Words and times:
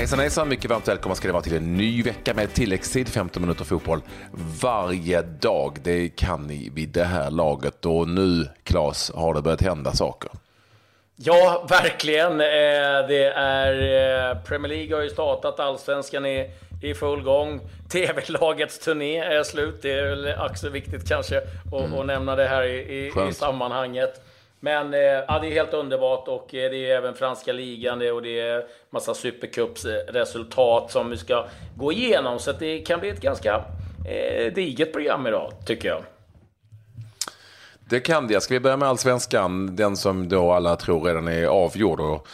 Hejsan 0.00 0.18
hejsan, 0.18 0.48
mycket 0.48 0.70
varmt 0.70 0.88
välkomna 0.88 1.14
ska 1.14 1.28
det 1.28 1.32
vara 1.32 1.42
till 1.42 1.56
en 1.56 1.76
ny 1.76 2.02
vecka 2.02 2.34
med 2.34 2.54
tilläggstid, 2.54 3.08
15 3.08 3.42
minuter 3.42 3.64
fotboll 3.64 4.00
varje 4.62 5.22
dag. 5.22 5.78
Det 5.82 6.08
kan 6.08 6.46
ni 6.46 6.70
vid 6.74 6.88
det 6.88 7.04
här 7.04 7.30
laget 7.30 7.86
och 7.86 8.08
nu, 8.08 8.48
Claes, 8.64 9.12
har 9.14 9.34
det 9.34 9.42
börjat 9.42 9.62
hända 9.62 9.92
saker. 9.92 10.30
Ja, 11.16 11.66
verkligen. 11.68 12.32
Eh, 12.32 13.08
det 13.08 13.32
är 13.36 13.72
eh, 14.30 14.42
Premier 14.42 14.68
League 14.68 14.96
har 14.96 15.02
ju 15.02 15.10
startat, 15.10 15.60
allsvenskan 15.60 16.26
är 16.26 16.50
i 16.82 16.94
full 16.94 17.22
gång. 17.22 17.60
TV-lagets 17.92 18.78
turné 18.78 19.18
är 19.18 19.42
slut. 19.42 19.82
Det 19.82 19.92
är 19.92 20.10
väl 20.10 20.34
också 20.50 20.68
viktigt 20.68 21.08
kanske 21.08 21.38
att, 21.38 21.92
mm. 21.92 22.06
nämna 22.06 22.36
det 22.36 22.48
här 22.48 22.62
i, 22.62 22.76
i, 22.76 23.28
i 23.28 23.32
sammanhanget. 23.32 24.22
Men 24.60 24.94
eh, 24.94 25.00
ja, 25.00 25.38
det 25.38 25.46
är 25.48 25.52
helt 25.52 25.74
underbart 25.74 26.28
och 26.28 26.54
eh, 26.54 26.70
det 26.70 26.90
är 26.90 26.96
även 26.96 27.14
franska 27.14 27.52
ligan 27.52 28.10
och 28.12 28.22
det 28.22 28.40
är 28.40 28.66
massa 28.90 29.14
supercupsresultat 29.14 30.90
som 30.90 31.10
vi 31.10 31.16
ska 31.16 31.46
gå 31.76 31.92
igenom. 31.92 32.38
Så 32.38 32.52
det 32.52 32.78
kan 32.78 33.00
bli 33.00 33.08
ett 33.08 33.20
ganska 33.20 33.64
eh, 34.08 34.52
digert 34.54 34.92
program 34.92 35.26
idag, 35.26 35.52
tycker 35.66 35.88
jag. 35.88 36.02
Det 37.90 38.00
kan 38.00 38.26
det. 38.26 38.40
Ska 38.40 38.54
vi 38.54 38.60
börja 38.60 38.76
med 38.76 38.88
allsvenskan? 38.88 39.76
Den 39.76 39.96
som 39.96 40.28
då 40.28 40.52
alla 40.52 40.76
tror 40.76 41.04
redan 41.04 41.28
är 41.28 41.46
avgjord. 41.46 42.00
Och 42.00 42.28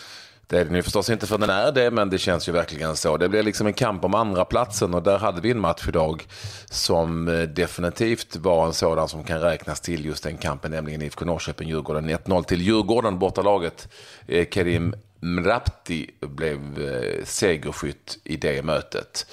det 0.47 0.59
är 0.59 0.65
den 0.65 0.75
ju 0.75 0.83
förstås 0.83 1.11
inte 1.11 1.27
för 1.27 1.39
den 1.39 1.51
är 1.51 1.73
det, 1.73 1.91
men 1.91 2.11
det 2.11 2.19
känns 2.19 2.49
ju 2.49 2.53
verkligen 2.53 2.97
så. 2.97 3.17
Det 3.17 3.29
blir 3.29 3.43
liksom 3.43 3.67
en 3.67 3.73
kamp 3.73 4.05
om 4.05 4.15
andra 4.15 4.45
platsen 4.45 4.95
och 4.95 5.03
där 5.03 5.19
hade 5.19 5.41
vi 5.41 5.51
en 5.51 5.61
match 5.61 5.89
idag 5.89 6.27
som 6.71 7.29
eh, 7.29 7.43
definitivt 7.43 8.37
var 8.37 8.67
en 8.67 8.73
sådan 8.73 9.09
som 9.09 9.25
kan 9.25 9.41
räknas 9.41 9.81
till 9.81 10.05
just 10.05 10.25
den 10.25 10.37
kampen, 10.37 10.71
nämligen 10.71 11.03
IFK 11.03 11.25
Norrköping-Djurgården. 11.25 12.11
1-0 12.11 12.43
till 12.43 12.63
Djurgården, 12.63 13.19
bortalaget. 13.19 13.89
Karim 14.27 14.47
Kerim 14.51 14.95
Mrapti 15.21 16.11
blev 16.21 16.89
eh, 16.89 17.25
segerskytt 17.25 18.19
i 18.25 18.37
det 18.37 18.63
mötet. 18.63 19.27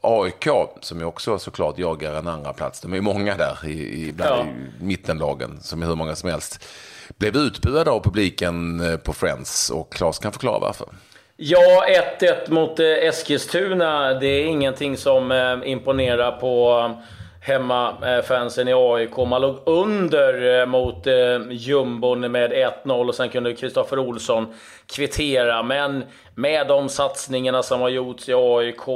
AIK, 0.00 0.48
som 0.80 0.98
ju 0.98 1.04
också 1.04 1.38
såklart 1.38 1.78
jagar 1.78 2.14
en 2.14 2.28
andra 2.28 2.52
plats. 2.52 2.80
de 2.80 2.94
är 2.94 3.00
många 3.00 3.36
där 3.36 3.58
i, 3.64 3.70
i, 3.70 4.12
bland 4.12 4.30
ja. 4.30 4.46
i 4.80 4.84
mittenlagen, 4.84 5.60
som 5.60 5.82
är 5.82 5.86
hur 5.86 5.96
många 5.96 6.14
som 6.14 6.30
helst 6.30 6.64
blev 7.18 7.36
utbuade 7.36 7.90
av 7.90 8.00
publiken 8.00 8.80
eh, 8.80 8.96
på 8.96 9.12
Friends 9.12 9.70
och 9.70 9.92
Claes 9.92 10.18
kan 10.18 10.32
förklara 10.32 10.58
varför. 10.58 10.86
Ja, 11.36 11.84
1-1 12.20 12.50
mot 12.50 12.80
eh, 12.80 12.86
Eskilstuna. 12.86 14.14
Det 14.14 14.26
är 14.26 14.44
ingenting 14.44 14.96
som 14.96 15.32
eh, 15.32 15.70
imponerar 15.70 16.32
på 16.32 16.90
hemmafansen 17.42 18.68
i 18.68 18.72
AIK. 18.74 19.16
Man 19.16 19.40
låg 19.40 19.56
under 19.66 20.66
mot 20.66 21.06
jumbon 21.50 22.32
med 22.32 22.52
1-0 22.84 23.08
och 23.08 23.14
sen 23.14 23.28
kunde 23.28 23.54
Kristoffer 23.54 23.98
Olsson 23.98 24.54
kvittera. 24.86 25.62
Men 25.62 26.04
med 26.34 26.66
de 26.66 26.88
satsningarna 26.88 27.62
som 27.62 27.80
har 27.80 27.88
gjorts 27.88 28.28
i 28.28 28.34
AIK 28.34 28.88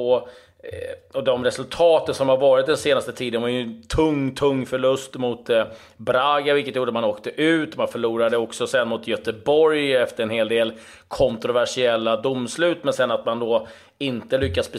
Eh, 0.73 1.17
och 1.19 1.25
de 1.25 1.45
resultaten 1.45 2.15
som 2.15 2.29
har 2.29 2.37
varit 2.37 2.67
den 2.67 2.77
senaste 2.77 3.12
tiden 3.12 3.43
var 3.43 3.48
ju 3.48 3.61
en 3.61 3.83
tung, 3.83 4.34
tung 4.34 4.67
förlust 4.67 5.15
mot 5.15 5.51
eh, 5.51 5.65
Braga, 5.97 6.55
vilket 6.55 6.77
gjorde 6.77 6.89
att 6.89 6.95
man 6.95 7.05
åkte 7.05 7.31
ut. 7.31 7.77
Man 7.77 7.89
förlorade 7.89 8.37
också 8.37 8.67
sen 8.67 8.89
mot 8.89 9.07
Göteborg 9.07 9.95
efter 9.97 10.23
en 10.23 10.31
hel 10.31 10.48
del 10.48 10.73
kontroversiella 11.09 12.17
domslut, 12.17 12.85
men 12.85 12.92
sen 12.92 13.11
att 13.11 13.27
man 13.27 13.41
då 13.41 13.67
inte 13.98 14.39
lyckas 14.39 14.70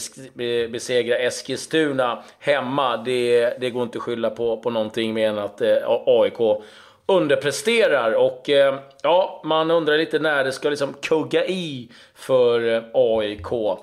besegra 0.69 1.17
Eskilstuna 1.17 2.23
hemma, 2.39 2.97
det, 2.97 3.53
det 3.59 3.69
går 3.69 3.83
inte 3.83 3.97
att 3.97 4.03
skylla 4.03 4.30
på, 4.30 4.58
på 4.58 4.69
någonting 4.69 5.13
mer 5.13 5.30
än 5.30 5.38
att 5.38 5.61
eh, 5.61 5.78
AIK 6.06 6.63
underpresterar. 7.06 8.11
Och 8.11 8.50
ja, 9.02 9.41
man 9.44 9.72
undrar 9.72 9.97
lite 9.97 10.19
när 10.19 10.44
det 10.44 10.52
ska 10.52 10.69
liksom 10.69 10.94
kugga 10.94 11.45
i 11.45 11.89
för 12.16 12.83
AIK. 12.94 13.80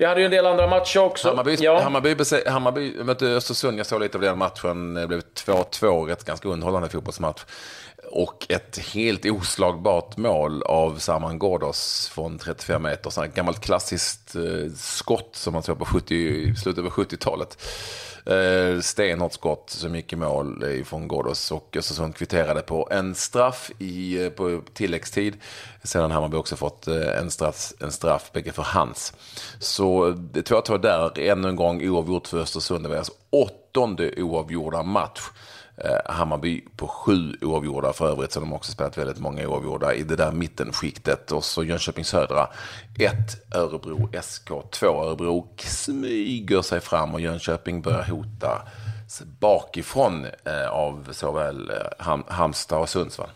Vi 0.00 0.04
hade 0.04 0.20
ju 0.20 0.24
en 0.24 0.30
del 0.30 0.46
andra 0.46 0.66
matcher 0.66 1.00
också. 1.00 1.28
Hammarby, 1.28 1.56
ja. 1.60 1.80
Hammarby, 1.80 2.16
Hammarby 2.46 3.04
mötte 3.04 3.26
Östersund. 3.26 3.78
Jag 3.78 3.86
såg 3.86 4.00
lite 4.00 4.18
av 4.18 4.22
den 4.22 4.38
matchen. 4.38 4.94
Det 4.94 5.06
blev 5.06 5.20
2-2, 5.20 6.06
rätt 6.06 6.24
ganska 6.24 6.48
underhållande 6.48 6.88
fotbollsmatch. 6.88 7.44
Och 8.10 8.46
ett 8.48 8.78
helt 8.78 9.24
oslagbart 9.24 10.16
mål 10.16 10.62
av 10.62 10.98
Saman 10.98 11.38
Ghoddos 11.38 12.10
från 12.14 12.38
35 12.38 12.82
meter. 12.82 13.10
Så 13.10 13.22
ett 13.22 13.34
gammalt 13.34 13.60
klassiskt 13.60 14.34
eh, 14.34 14.72
skott 14.76 15.30
som 15.32 15.52
man 15.52 15.62
såg 15.62 15.78
på 15.78 15.84
70, 15.84 16.54
slutet 16.54 16.84
av 16.84 16.90
70-talet. 16.90 17.62
Eh, 18.26 18.80
stenhårt 18.80 19.32
skott 19.32 19.70
som 19.70 19.94
gick 19.94 20.12
i 20.12 20.16
mål 20.16 20.64
från 20.84 21.08
Ghoddos 21.08 21.52
och 21.52 21.76
Östersund 21.76 22.16
kvitterade 22.16 22.62
på 22.62 22.88
en 22.90 23.14
straff 23.14 23.70
i, 23.78 24.24
eh, 24.24 24.30
på 24.30 24.62
tilläggstid. 24.74 25.36
Sedan 25.82 26.10
Hammarby 26.10 26.36
också 26.36 26.56
fått 26.56 26.86
en 26.86 27.30
straff, 27.30 27.72
en 27.80 27.92
straff 27.92 28.32
bägge 28.32 28.52
för 28.52 28.62
hans. 28.62 29.12
Så 29.58 30.10
det 30.10 30.42
tror 30.42 30.62
jag 30.68 30.82
där 30.82 31.18
ännu 31.18 31.48
en 31.48 31.56
gång 31.56 31.88
oavgjort 31.88 32.26
för 32.26 32.38
Östersund. 32.38 32.84
Det 32.84 32.88
var 32.88 32.96
alltså 32.96 33.12
åttonde 33.30 34.22
oavgjorda 34.22 34.82
match. 34.82 35.20
Eh, 35.84 36.12
Hammarby 36.12 36.64
på 36.76 36.88
sju 36.88 37.36
oavgjorda 37.40 37.92
för 37.92 38.10
övrigt, 38.10 38.32
så 38.32 38.40
de 38.40 38.48
har 38.48 38.56
också 38.56 38.72
spelat 38.72 38.98
väldigt 38.98 39.18
många 39.18 39.48
oavgjorda 39.48 39.94
i 39.94 40.02
det 40.02 40.16
där 40.16 40.32
mittenskiktet. 40.32 41.32
Och 41.32 41.44
så 41.44 41.64
Jönköping 41.64 42.04
Södra, 42.04 42.48
ett 42.98 43.54
Örebro 43.54 44.10
SK, 44.22 44.50
två 44.70 44.86
Örebro 44.86 45.48
smyger 45.58 46.62
sig 46.62 46.80
fram 46.80 47.14
och 47.14 47.20
Jönköping 47.20 47.82
börjar 47.82 48.04
hota 48.04 48.62
bakifrån 49.40 50.26
eh, 50.44 50.68
av 50.70 51.08
såväl 51.12 51.70
eh, 51.70 52.18
Halmstad 52.28 52.80
och 52.80 52.88
Sundsvall. 52.88 53.30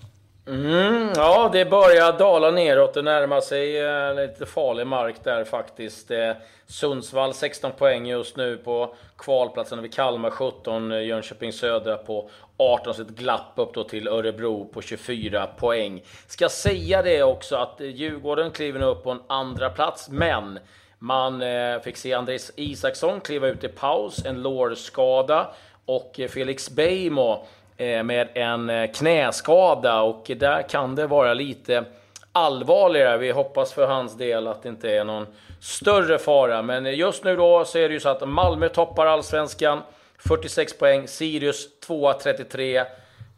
Mm, 0.46 1.08
ja, 1.16 1.50
det 1.52 1.64
börjar 1.64 2.18
dala 2.18 2.50
neråt. 2.50 2.94
Det 2.94 3.02
närmar 3.02 3.40
sig 3.40 3.80
eh, 3.80 4.14
lite 4.14 4.46
farlig 4.46 4.86
mark 4.86 5.16
där 5.24 5.44
faktiskt. 5.44 6.10
Eh, 6.10 6.32
Sundsvall 6.66 7.34
16 7.34 7.72
poäng 7.72 8.06
just 8.06 8.36
nu 8.36 8.56
på 8.56 8.94
kvalplatsen 9.18 9.82
vid 9.82 9.94
Kalmar 9.94 10.30
17, 10.30 10.92
eh, 10.92 11.02
Jönköping 11.02 11.52
Södra 11.52 11.96
på 11.96 12.30
18, 12.56 12.94
så 12.94 13.02
ett 13.02 13.08
glapp 13.08 13.52
upp 13.56 13.74
då 13.74 13.84
till 13.84 14.08
Örebro 14.08 14.64
på 14.64 14.82
24 14.82 15.46
poäng. 15.46 16.02
Ska 16.26 16.48
säga 16.48 17.02
det 17.02 17.22
också 17.22 17.56
att 17.56 17.80
eh, 17.80 17.86
Djurgården 17.86 18.50
kliver 18.50 18.80
nu 18.80 18.86
upp 18.86 19.04
på 19.04 19.10
en 19.10 19.22
andra 19.26 19.70
plats, 19.70 20.08
men 20.10 20.58
man 20.98 21.42
eh, 21.42 21.80
fick 21.80 21.96
se 21.96 22.14
Andres 22.14 22.52
Isaksson 22.56 23.20
kliva 23.20 23.48
ut 23.48 23.64
i 23.64 23.68
paus, 23.68 24.24
en 24.24 24.42
lårskada 24.42 25.54
och 25.86 26.20
eh, 26.20 26.28
Felix 26.28 26.70
Beijmo 26.70 27.46
med 27.76 28.28
en 28.34 28.70
eh, 28.70 28.90
knäskada 28.90 30.02
och 30.02 30.30
där 30.36 30.62
kan 30.68 30.94
det 30.94 31.06
vara 31.06 31.34
lite 31.34 31.84
allvarligare. 32.32 33.18
Vi 33.18 33.30
hoppas 33.30 33.72
för 33.72 33.86
hans 33.86 34.16
del 34.16 34.46
att 34.46 34.62
det 34.62 34.68
inte 34.68 34.90
är 34.90 35.04
någon 35.04 35.26
större 35.60 36.18
fara. 36.18 36.62
Men 36.62 36.96
just 36.96 37.24
nu 37.24 37.36
då 37.36 37.64
så 37.64 37.78
är 37.78 37.88
det 37.88 37.94
ju 37.94 38.00
så 38.00 38.08
att 38.08 38.28
Malmö 38.28 38.68
toppar 38.68 39.06
allsvenskan, 39.06 39.80
46 40.18 40.78
poäng. 40.78 41.08
Sirius 41.08 41.80
2 41.80 42.12
33. 42.12 42.84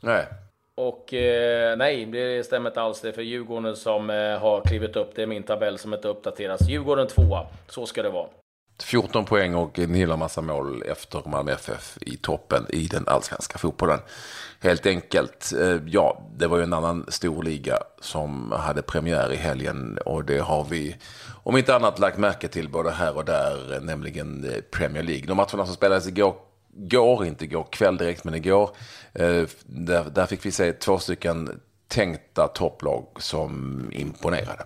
Nej. 0.01 0.27
Och 0.75 1.15
eh, 1.15 1.77
nej, 1.77 2.05
det 2.05 2.47
stämmer 2.47 2.71
inte 2.71 2.81
alls. 2.83 3.01
Det 3.01 3.09
är 3.09 3.13
för 3.13 3.23
Djurgården 3.23 3.77
som 3.77 4.11
eh, 4.11 4.39
har 4.39 4.61
klivit 4.61 4.97
upp. 4.97 5.15
Det 5.15 5.23
är 5.23 5.27
min 5.27 5.43
tabell 5.43 5.79
som 5.79 5.95
inte 5.95 6.09
uppdateras. 6.09 6.69
Djurgården 6.69 7.07
2 7.07 7.23
Så 7.69 7.87
ska 7.87 8.03
det 8.03 8.11
vara. 8.11 8.29
14 8.83 9.25
poäng 9.25 9.55
och 9.55 9.79
en 9.79 9.95
hel 9.95 10.17
massa 10.17 10.41
mål 10.41 10.83
efter 10.83 11.23
Malmö 11.27 11.53
FF 11.53 11.99
i 12.01 12.17
toppen 12.17 12.67
i 12.69 12.87
den 12.87 13.09
allsvenska 13.09 13.59
fotbollen. 13.59 13.99
Helt 14.61 14.87
enkelt, 14.87 15.53
eh, 15.61 15.79
ja, 15.87 16.23
det 16.37 16.47
var 16.47 16.57
ju 16.57 16.63
en 16.63 16.73
annan 16.73 17.05
stor 17.09 17.43
liga 17.43 17.79
som 18.01 18.53
hade 18.53 18.83
premiär 18.83 19.33
i 19.33 19.37
helgen 19.37 19.99
och 20.05 20.25
det 20.25 20.39
har 20.39 20.65
vi 20.65 20.97
om 21.43 21.57
inte 21.57 21.77
annat 21.77 21.99
lagt 21.99 22.19
märke 22.19 22.49
till 22.49 22.69
både 22.69 22.91
här 22.91 23.17
och 23.17 23.25
där, 23.25 23.81
nämligen 23.81 24.45
eh, 24.45 24.61
Premier 24.61 25.03
League. 25.03 25.27
De 25.27 25.37
matcherna 25.37 25.67
som 25.67 25.75
spelades 25.75 26.07
igår, 26.07 26.37
går, 26.75 27.27
inte 27.27 27.45
igår 27.45 27.67
kväll 27.71 27.97
direkt, 27.97 28.25
men 28.25 28.35
igår, 28.35 28.71
eh, 29.13 29.43
där, 29.67 30.05
där 30.11 30.27
fick 30.27 30.47
vi 30.47 30.51
se 30.51 30.73
två 30.73 30.99
stycken 30.99 31.61
tänkta 31.89 32.49
topplag 32.49 33.07
som 33.19 33.85
imponerade. 33.93 34.65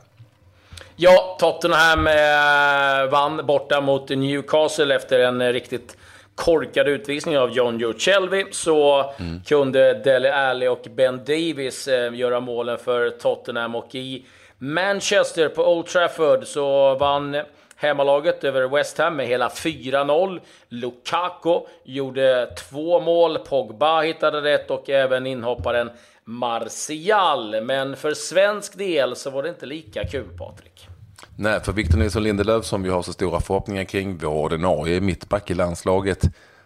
Ja, 1.01 1.37
Tottenham 1.39 2.07
eh, 2.07 3.11
vann 3.11 3.47
borta 3.47 3.81
mot 3.81 4.09
Newcastle 4.09 4.95
efter 4.95 5.21
en 5.21 5.53
riktigt 5.53 5.97
korkad 6.35 6.89
utvisning 6.89 7.39
av 7.39 7.51
John 7.51 7.79
Joe 7.79 7.93
Shelby 7.99 8.45
så 8.51 9.11
mm. 9.19 9.43
kunde 9.47 9.95
Dele 9.95 10.35
Alli 10.35 10.69
och 10.69 10.87
Ben 10.91 11.19
Davis 11.19 11.89
eh, 11.89 12.15
göra 12.15 12.41
målen 12.41 12.79
för 12.79 13.11
Tottenham 13.11 13.75
och 13.75 13.95
i 13.95 14.25
Manchester 14.59 15.49
på 15.49 15.73
Old 15.73 15.87
Trafford 15.87 16.47
så 16.47 16.95
vann 16.95 17.37
hemmalaget 17.77 18.45
över 18.45 18.69
West 18.69 18.99
Ham 18.99 19.17
med 19.17 19.27
hela 19.27 19.49
4-0. 19.49 20.41
Lukaku 20.69 21.61
gjorde 21.85 22.55
två 22.57 23.01
mål, 23.01 23.39
Pogba 23.39 24.01
hittade 24.01 24.41
rätt 24.41 24.71
och 24.71 24.91
även 24.91 25.27
inhopparen 25.27 25.91
Martial. 26.29 27.65
Men 27.65 27.97
för 27.97 28.15
svensk 28.15 28.79
del 28.79 29.17
så 29.17 29.31
var 29.31 29.43
det 29.43 29.49
inte 29.49 29.67
lika 29.67 30.05
kul, 30.05 30.29
Patrik. 30.39 30.89
Nej, 31.37 31.61
för 31.61 31.73
Victor 31.73 31.99
Nilsson 31.99 32.23
Lindelöf 32.23 32.65
som 32.65 32.83
vi 32.83 32.89
har 32.89 33.03
så 33.03 33.13
stora 33.13 33.41
förhoppningar 33.41 33.85
kring, 33.85 34.19
vår 34.19 34.29
ordinarie 34.29 35.01
mittback 35.01 35.51
i 35.51 35.55
landslaget, 35.55 36.23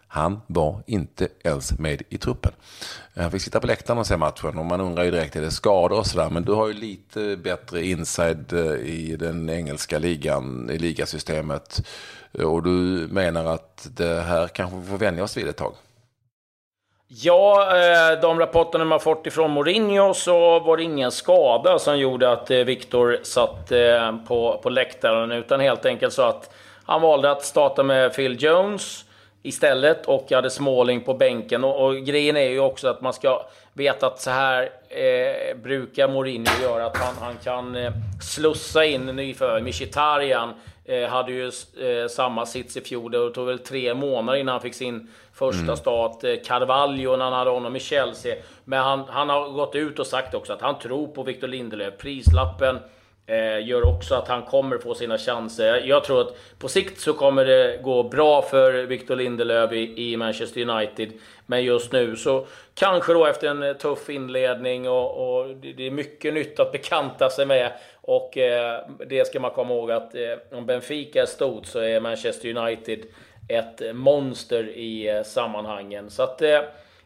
Han 0.07 0.41
var 0.47 0.83
inte 0.87 1.29
ens 1.45 1.79
med 1.79 2.03
i 2.09 2.19
truppen. 2.19 2.53
Han 3.17 3.31
fick 3.31 3.43
sitta 3.43 3.61
på 3.61 3.67
läktaren 3.67 3.99
och 3.99 4.07
se 4.07 4.17
matchen 4.17 4.59
och 4.59 4.67
man 4.67 4.81
undrar 4.81 5.05
ju 5.05 5.11
direkt, 5.11 5.37
är 5.37 5.41
det 5.41 5.51
skador 5.51 5.99
och 5.99 6.07
sådär? 6.07 6.31
Men 6.31 6.43
du 6.43 6.53
har 6.53 6.69
ju 6.69 6.75
lite 6.75 7.37
bättre 7.37 7.87
inside 7.87 8.53
eh, 8.53 8.75
i 8.75 9.17
den 9.17 9.51
engelska 9.51 9.99
ligan, 9.99 10.71
i 10.71 10.79
ligasystemet. 10.79 11.87
Och 12.33 12.63
du 12.63 12.71
menar 13.11 13.45
att 13.45 13.89
det 13.97 14.21
här 14.21 14.49
kanske 14.49 14.77
vi 14.77 14.87
får 14.87 14.99
vänja 14.99 15.25
oss 15.25 15.37
vid 15.37 15.49
ett 15.49 15.57
tag? 15.57 15.75
Ja, 17.15 17.77
eh, 17.77 18.21
de 18.21 18.39
rapporterna 18.39 18.85
man 18.85 19.01
fått 19.01 19.27
ifrån 19.27 19.51
Mourinho 19.51 20.15
så 20.15 20.61
var 20.61 20.77
det 20.77 20.83
ingen 20.83 21.11
skada 21.11 21.79
som 21.79 21.99
gjorde 21.99 22.33
att 22.33 22.51
Viktor 22.51 22.65
Victor 22.65 23.19
satt 23.23 23.73
eh, 23.73 24.17
på, 24.29 24.61
på 24.63 24.71
läktaren, 24.71 25.33
utan 25.33 25.61
helt 25.61 25.87
enkelt 25.87 26.13
så 26.13 26.23
att 26.23 26.55
han 26.85 27.03
valde 27.03 27.31
att 27.31 27.45
starta 27.45 27.83
med 27.83 28.15
Phil 28.15 28.43
Jones 28.43 29.05
istället 29.43 30.07
och 30.07 30.33
hade 30.33 30.51
Småling 30.51 31.01
på 31.01 31.15
bänken. 31.15 31.65
Och, 31.65 31.87
och, 31.87 31.97
grejen 31.97 32.37
är 32.37 32.51
ju 32.51 32.61
också 32.61 32.89
att 32.89 33.01
man 33.01 33.13
ska 33.13 33.47
veta 33.73 34.07
att 34.07 34.21
så 34.21 34.31
här 34.31 34.63
eh, 34.89 35.32
brukar 35.55 36.09
Mourinho 36.09 36.63
göra. 36.63 36.87
Att 36.87 36.97
han, 36.97 37.15
han 37.21 37.37
kan 37.45 37.77
eh, 37.77 37.93
slussa 38.21 38.85
in 38.85 39.07
nyförvärv. 39.07 39.63
Mkhitaryan 39.63 40.55
eh, 40.85 41.09
hade 41.09 41.33
ju 41.33 41.47
eh, 41.47 42.09
samma 42.11 42.47
sits 42.47 42.77
i 42.77 42.81
fjol. 42.81 43.11
Det 43.11 43.31
tog 43.31 43.47
väl 43.47 43.59
tre 43.59 43.95
månader 43.95 44.39
innan 44.39 44.53
han 44.53 44.63
fick 44.63 44.75
sin 44.75 45.09
första 45.33 45.63
mm. 45.63 45.77
start. 45.77 46.25
Eh, 46.25 46.35
Carvalho 46.45 47.17
när 47.17 47.25
han 47.25 47.33
hade 47.33 47.51
honom 47.51 47.77
i 47.77 47.81
Chelsea. 47.81 48.37
Men 48.65 48.83
han, 48.83 49.05
han 49.09 49.29
har 49.29 49.49
gått 49.49 49.75
ut 49.75 49.99
och 49.99 50.07
sagt 50.07 50.35
också 50.35 50.53
att 50.53 50.61
han 50.61 50.79
tror 50.79 51.07
på 51.07 51.23
Victor 51.23 51.49
Lindelöf. 51.49 51.95
Prislappen 51.99 52.79
Eh, 53.27 53.67
gör 53.67 53.89
också 53.89 54.15
att 54.15 54.29
han 54.29 54.43
kommer 54.43 54.79
få 54.79 54.95
sina 54.95 55.19
chanser. 55.19 55.83
Jag 55.87 56.05
tror 56.05 56.21
att 56.21 56.59
på 56.59 56.69
sikt 56.69 57.01
så 57.01 57.13
kommer 57.13 57.45
det 57.45 57.79
gå 57.83 58.03
bra 58.03 58.43
för 58.43 58.73
Victor 58.73 59.17
Lindelöf 59.17 59.73
i, 59.73 60.17
Manchester 60.17 60.69
United. 60.69 61.13
Men 61.47 61.65
just 61.65 61.93
nu 61.93 62.17
så 62.17 62.47
kanske 62.75 63.13
då 63.13 63.27
efter 63.27 63.49
en 63.49 63.63
eh, 63.63 63.73
tuff 63.73 64.11
inledning 64.11 64.89
och, 64.89 65.39
och 65.39 65.57
det 65.57 65.87
är 65.87 65.91
mycket 65.91 66.35
nytt 66.35 66.61
att 66.61 66.73
bekanta 66.73 67.31
sig 67.31 67.47
med. 67.47 67.73
Och 68.01 68.39
eh, 68.39 68.87
det 69.07 69.27
ska 69.27 69.41
man 69.41 69.51
komma 69.51 69.75
ihåg 69.75 69.91
att 69.91 70.15
eh, 70.15 70.59
om 70.59 70.67
Benfica 70.67 71.23
är 71.23 71.27
stort 71.27 71.67
så 71.67 71.79
är 71.79 72.01
Manchester 72.01 72.57
United 72.57 73.01
ett 73.49 73.97
monster 73.97 74.69
i 74.69 75.09
eh, 75.09 75.23
sammanhangen. 75.23 76.11
Så 76.11 76.23
att 76.23 76.43
eh, 76.43 76.61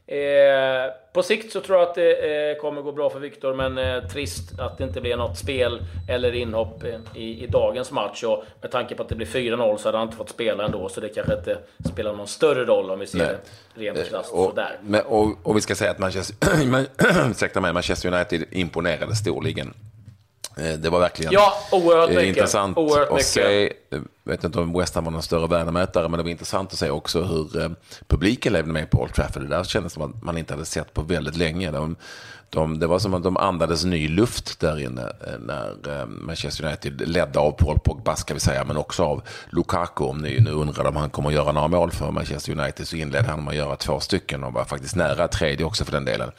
eh, 0.06 0.76
Eh, 0.86 0.92
på 1.12 1.22
sikt 1.22 1.52
så 1.52 1.60
tror 1.60 1.78
jag 1.78 1.88
att 1.88 1.94
det 1.94 2.50
eh, 2.50 2.60
kommer 2.60 2.82
gå 2.82 2.92
bra 2.92 3.10
för 3.10 3.18
Viktor, 3.18 3.54
men 3.54 3.78
eh, 3.78 4.08
trist 4.08 4.58
att 4.58 4.78
det 4.78 4.84
inte 4.84 5.00
blir 5.00 5.16
något 5.16 5.38
spel 5.38 5.82
eller 6.08 6.34
inhopp 6.34 6.84
eh, 6.84 7.20
i, 7.22 7.44
i, 7.44 7.46
dagens 7.46 7.90
match. 7.90 8.22
Och 8.22 8.44
med 8.62 8.70
tanke 8.70 8.94
på 8.94 9.02
att 9.02 9.08
det 9.08 9.14
blir 9.14 9.26
4-0 9.26 9.76
så 9.76 9.88
hade 9.88 9.98
han 9.98 10.06
inte 10.06 10.16
fått 10.16 10.28
spela 10.28 10.64
ändå, 10.64 10.88
så 10.88 11.00
det 11.00 11.08
kanske 11.08 11.34
inte 11.34 11.58
spelar 11.92 12.12
någon 12.12 12.26
större 12.26 12.64
roll 12.64 12.90
om 12.90 12.98
vi 12.98 13.06
ser 13.06 13.18
Nej. 13.18 13.36
det 13.74 13.80
rent 13.80 14.08
krasst 14.08 14.32
och, 14.32 14.44
sådär. 14.44 14.78
Men, 14.82 15.02
och, 15.06 15.28
och, 15.42 15.56
vi 15.56 15.60
ska 15.60 15.74
säga 15.74 15.90
att 15.90 15.98
Manchester, 15.98 16.36
Manchester 17.72 18.14
United 18.14 18.44
imponerade 18.50 19.14
storligen 19.14 19.74
Eh, 20.60 20.72
det 20.72 20.90
var 20.90 21.00
verkligen 21.00 21.32
ja, 21.32 21.52
oerhört 21.72 22.08
mycket. 22.08 22.24
intressant 22.24 22.78
oerhört 22.78 23.10
att 23.10 23.24
se. 23.24 23.72
Jag 23.90 24.02
vet 24.24 24.44
inte 24.44 24.60
om 24.60 24.72
West 24.72 24.94
Ham 24.94 25.04
var 25.04 25.12
någon 25.12 25.22
större 25.22 25.46
värdemätare, 25.46 26.08
men 26.08 26.18
det 26.18 26.24
var 26.24 26.30
intressant 26.30 26.72
att 26.72 26.78
se 26.78 26.90
också 26.90 27.22
hur 27.22 27.62
eh, 27.62 27.70
publiken 28.06 28.52
levde 28.52 28.72
med 28.72 28.90
på 28.90 29.02
Old 29.02 29.14
Trafford. 29.14 29.42
Det 29.42 29.48
där 29.48 29.64
kändes 29.64 29.92
som 29.92 30.02
att 30.02 30.22
man 30.22 30.38
inte 30.38 30.52
hade 30.52 30.64
sett 30.64 30.94
på 30.94 31.02
väldigt 31.02 31.36
länge. 31.36 31.70
De, 31.70 31.96
de, 32.50 32.78
det 32.78 32.86
var 32.86 32.98
som 32.98 33.14
att 33.14 33.22
de 33.22 33.36
andades 33.36 33.84
ny 33.84 34.08
luft 34.08 34.60
där 34.60 34.80
inne 34.80 35.02
eh, 35.02 35.38
när 35.40 36.06
Manchester 36.06 36.64
United 36.64 37.08
ledde 37.08 37.38
av 37.38 37.50
Paul 37.50 37.78
Pogba, 37.78 38.16
ska 38.16 38.34
vi 38.34 38.40
säga, 38.40 38.64
men 38.64 38.76
också 38.76 39.04
av 39.04 39.22
Lukaku. 39.50 40.04
Om 40.04 40.18
ni 40.18 40.40
nu 40.40 40.50
undrar 40.50 40.84
om 40.84 40.96
han 40.96 41.10
kommer 41.10 41.28
att 41.28 41.34
göra 41.34 41.52
några 41.52 41.68
mål 41.68 41.90
för 41.90 42.10
Manchester 42.10 42.60
United 42.60 42.88
så 42.88 42.96
inledde 42.96 43.28
han 43.28 43.44
med 43.44 43.50
att 43.50 43.56
göra 43.56 43.76
två 43.76 44.00
stycken 44.00 44.44
och 44.44 44.52
var 44.52 44.64
faktiskt 44.64 44.96
nära 44.96 45.28
tredje 45.28 45.66
också 45.66 45.84
för 45.84 45.92
den 45.92 46.04
delen. 46.04 46.30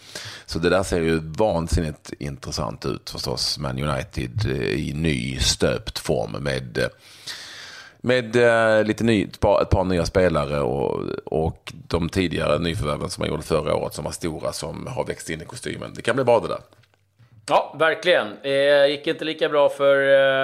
Så 0.45 0.59
det 0.59 0.69
där 0.69 0.83
ser 0.83 1.01
ju 1.01 1.19
vansinnigt 1.19 2.13
intressant 2.19 2.85
ut 2.85 3.09
förstås, 3.09 3.59
Man 3.59 3.83
United 3.83 4.45
i 4.75 4.93
ny 4.93 5.39
stöpt 5.39 5.99
form 5.99 6.31
med 6.31 6.89
med 8.01 8.35
eh, 8.35 8.83
lite 8.83 9.03
ny, 9.03 9.23
ett, 9.23 9.39
par, 9.39 9.61
ett 9.61 9.69
par 9.69 9.83
nya 9.83 10.05
spelare 10.05 10.59
och, 10.59 11.03
och 11.25 11.73
de 11.87 12.09
tidigare 12.09 12.59
nyförvärven 12.59 13.09
som 13.09 13.21
man 13.21 13.29
gjorde 13.29 13.43
förra 13.43 13.75
året 13.75 13.93
som 13.93 14.05
var 14.05 14.11
stora 14.11 14.53
som 14.53 14.87
har 14.87 15.05
växt 15.05 15.29
in 15.29 15.41
i 15.41 15.45
kostymen. 15.45 15.93
Det 15.95 16.01
kan 16.01 16.15
bli 16.15 16.25
bra 16.25 16.39
det 16.39 16.47
där. 16.47 16.61
Ja, 17.49 17.75
verkligen. 17.79 18.27
Eh, 18.41 18.85
gick 18.85 19.07
inte 19.07 19.25
lika 19.25 19.49
bra 19.49 19.69
för 19.69 19.95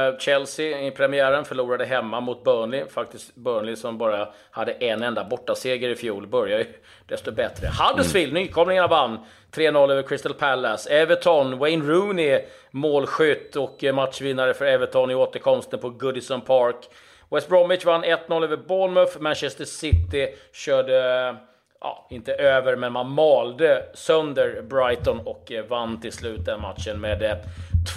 eh, 0.09 0.17
Chelsea 0.19 0.81
i 0.81 0.91
premiären. 0.91 1.45
Förlorade 1.45 1.85
hemma 1.85 2.21
mot 2.21 2.43
Burnley. 2.43 2.85
Faktiskt 2.85 3.35
Burnley 3.35 3.75
som 3.75 3.97
bara 3.97 4.29
hade 4.51 4.71
en 4.71 5.03
enda 5.03 5.23
bortaseger 5.23 5.89
i 5.89 5.95
fjol. 5.95 6.27
Börjar 6.27 6.59
ju 6.59 6.65
desto 7.07 7.31
bättre. 7.31 7.67
Huddersfield, 7.67 8.31
mm. 8.31 8.43
nykomlingarna 8.43 8.87
vann. 8.87 9.19
3-0 9.51 9.91
över 9.91 10.01
Crystal 10.03 10.33
Palace. 10.33 10.89
Everton, 10.89 11.57
Wayne 11.57 11.85
Rooney 11.85 12.41
målskytt 12.71 13.55
och 13.55 13.83
matchvinnare 13.93 14.53
för 14.53 14.65
Everton 14.65 15.11
i 15.11 15.15
återkomsten 15.15 15.79
på 15.79 15.89
Goodison 15.89 16.41
Park. 16.41 16.89
West 17.33 17.49
Bromwich 17.49 17.85
vann 17.85 18.03
1-0 18.03 18.43
över 18.43 18.57
Bournemouth. 18.57 19.19
Manchester 19.19 19.65
City 19.65 20.35
körde, 20.51 21.35
ja, 21.79 22.07
inte 22.09 22.33
över, 22.33 22.75
men 22.75 22.93
man 22.93 23.09
malde 23.09 23.85
sönder 23.93 24.61
Brighton 24.61 25.19
och 25.19 25.51
eh, 25.51 25.65
vann 25.65 26.01
till 26.01 26.11
slut 26.11 26.45
den 26.45 26.61
matchen 26.61 27.01
med 27.01 27.23
eh, 27.23 27.37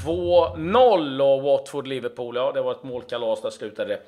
2-0. 0.04 1.20
Och 1.20 1.42
Watford-Liverpool, 1.42 2.36
ja, 2.36 2.52
det 2.52 2.62
var 2.62 2.72
ett 2.72 2.82
målkalas. 2.82 3.42
Där 3.42 3.50
slutade 3.50 3.98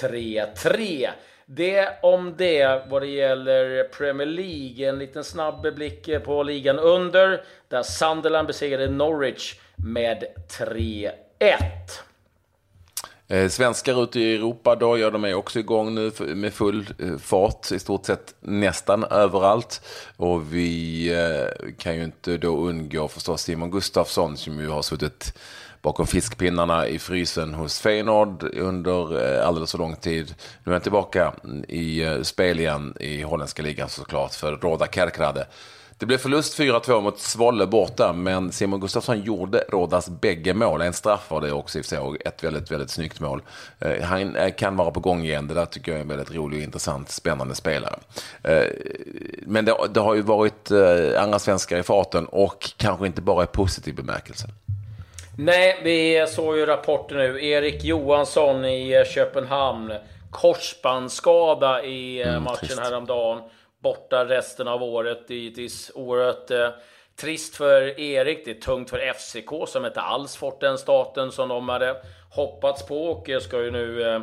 3-3. 0.00 1.08
Det 1.46 1.88
om 2.02 2.34
det 2.36 2.82
vad 2.88 3.02
det 3.02 3.08
gäller 3.08 3.84
Premier 3.84 4.26
League. 4.26 4.88
En 4.88 4.98
liten 4.98 5.24
snabb 5.24 5.74
blick 5.74 6.08
eh, 6.08 6.20
på 6.20 6.42
ligan 6.42 6.78
under. 6.78 7.42
Där 7.68 7.82
Sunderland 7.82 8.46
besegrade 8.46 8.90
Norwich 8.90 9.54
med 9.76 10.24
3-1. 10.58 10.98
Eh, 13.30 13.48
svenskar 13.48 14.02
ute 14.02 14.20
i 14.20 14.34
Europa 14.34 14.76
då, 14.76 14.98
ja 14.98 15.10
de 15.10 15.24
är 15.24 15.34
också 15.34 15.58
igång 15.58 15.94
nu 15.94 16.12
med 16.18 16.52
full 16.52 16.86
eh, 16.98 17.16
fart 17.18 17.72
i 17.72 17.78
stort 17.78 18.06
sett 18.06 18.34
nästan 18.40 19.04
överallt. 19.04 19.82
Och 20.16 20.54
vi 20.54 21.08
eh, 21.12 21.72
kan 21.78 21.96
ju 21.96 22.04
inte 22.04 22.36
då 22.36 22.56
undgå 22.56 23.08
förstås 23.08 23.42
Simon 23.42 23.70
Gustafsson 23.70 24.36
som 24.36 24.60
ju 24.60 24.68
har 24.68 24.82
suttit 24.82 25.38
bakom 25.82 26.06
fiskpinnarna 26.06 26.88
i 26.88 26.98
frysen 26.98 27.54
hos 27.54 27.80
Feyenoord 27.80 28.42
under 28.42 29.24
eh, 29.38 29.46
alldeles 29.46 29.70
för 29.70 29.78
lång 29.78 29.96
tid. 29.96 30.34
Nu 30.64 30.72
är 30.72 30.74
han 30.74 30.82
tillbaka 30.82 31.32
i 31.68 32.02
eh, 32.02 32.22
spel 32.22 32.60
igen 32.60 32.94
i 33.00 33.22
holländska 33.22 33.62
ligan 33.62 33.88
såklart 33.88 34.34
för 34.34 34.56
Roda 34.56 34.86
Kerkrade. 34.86 35.46
Det 35.98 36.06
blev 36.06 36.18
förlust 36.18 36.58
4-2 36.58 37.00
mot 37.00 37.18
Svolle 37.18 37.66
borta, 37.66 38.12
men 38.12 38.52
Simon 38.52 38.80
Gustafsson 38.80 39.22
gjorde 39.22 39.64
Rådas 39.68 40.08
bägge 40.08 40.54
mål. 40.54 40.80
En 40.80 40.92
straff 40.92 41.30
var 41.30 41.40
det 41.40 41.52
också 41.52 41.78
i 41.78 41.82
och 42.00 42.16
ett 42.26 42.44
väldigt, 42.44 42.70
väldigt 42.70 42.90
snyggt 42.90 43.20
mål. 43.20 43.42
Eh, 43.80 44.02
han 44.02 44.36
eh, 44.36 44.54
kan 44.54 44.76
vara 44.76 44.90
på 44.90 45.00
gång 45.00 45.24
igen. 45.24 45.48
Det 45.48 45.54
där 45.54 45.66
tycker 45.66 45.92
jag 45.92 45.98
är 45.98 46.02
en 46.02 46.08
väldigt 46.08 46.34
rolig, 46.34 46.62
intressant, 46.62 47.10
spännande 47.10 47.54
spelare. 47.54 47.98
Eh, 48.42 48.64
men 49.40 49.64
det, 49.64 49.76
det 49.90 50.00
har 50.00 50.14
ju 50.14 50.22
varit 50.22 50.70
andra 51.16 51.38
svenskar 51.38 51.78
i 51.78 51.82
farten 51.82 52.26
och 52.26 52.70
kanske 52.76 53.06
inte 53.06 53.22
bara 53.22 53.44
i 53.44 53.46
positiv 53.46 53.94
bemärkelse. 53.94 54.48
Nej, 55.36 55.80
vi 55.84 56.26
såg 56.28 56.56
ju 56.56 56.66
rapporter 56.66 57.16
nu. 57.16 57.46
Erik 57.46 57.84
Johansson 57.84 58.64
i 58.64 59.04
Köpenhamn. 59.14 59.92
Korsbandsskada 60.30 61.82
i 61.82 62.22
mm, 62.22 62.42
matchen 62.42 62.58
trist. 62.58 62.80
häromdagen 62.80 63.40
borta 63.78 64.24
resten 64.24 64.68
av 64.68 64.82
året. 64.82 65.28
Det 65.28 65.34
Givetvis 65.34 65.92
oerhört 65.94 66.50
eh, 66.50 66.68
trist 67.16 67.56
för 67.56 68.00
Erik. 68.00 68.44
Det 68.44 68.50
är 68.50 68.60
tungt 68.60 68.90
för 68.90 69.12
FCK 69.12 69.68
som 69.68 69.84
inte 69.84 70.00
alls 70.00 70.36
fått 70.36 70.60
den 70.60 70.78
starten 70.78 71.32
som 71.32 71.48
de 71.48 71.68
hade 71.68 71.96
hoppats 72.30 72.86
på 72.86 73.04
och 73.06 73.30
eh, 73.30 73.40
ska 73.40 73.62
ju 73.62 73.70
nu 73.70 74.02
eh, 74.02 74.20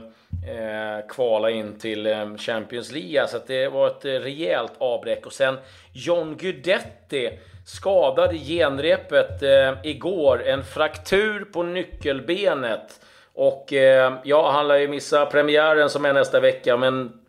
eh, 0.57 1.07
kvala 1.09 1.49
in 1.49 1.79
till 1.79 2.07
eh, 2.07 2.35
Champions 2.37 2.91
League. 2.91 3.27
Så 3.27 3.37
det 3.47 3.67
var 3.67 3.87
ett 3.87 4.05
eh, 4.05 4.11
rejält 4.11 4.73
avbräck. 4.77 5.25
Och 5.25 5.33
sen 5.33 5.57
John 5.93 6.37
Guidetti 6.37 7.39
skadad 7.65 8.35
i 8.35 8.39
genrepet 8.39 9.43
eh, 9.43 9.73
igår. 9.83 10.43
En 10.45 10.63
fraktur 10.63 11.45
på 11.53 11.63
nyckelbenet. 11.63 12.99
Och 13.33 13.73
eh, 13.73 14.13
ja, 14.23 14.51
han 14.51 14.67
lär 14.67 14.77
ju 14.77 14.87
missa 14.87 15.25
premiären 15.25 15.89
som 15.89 16.05
är 16.05 16.13
nästa 16.13 16.39
vecka, 16.39 16.77
men 16.77 17.24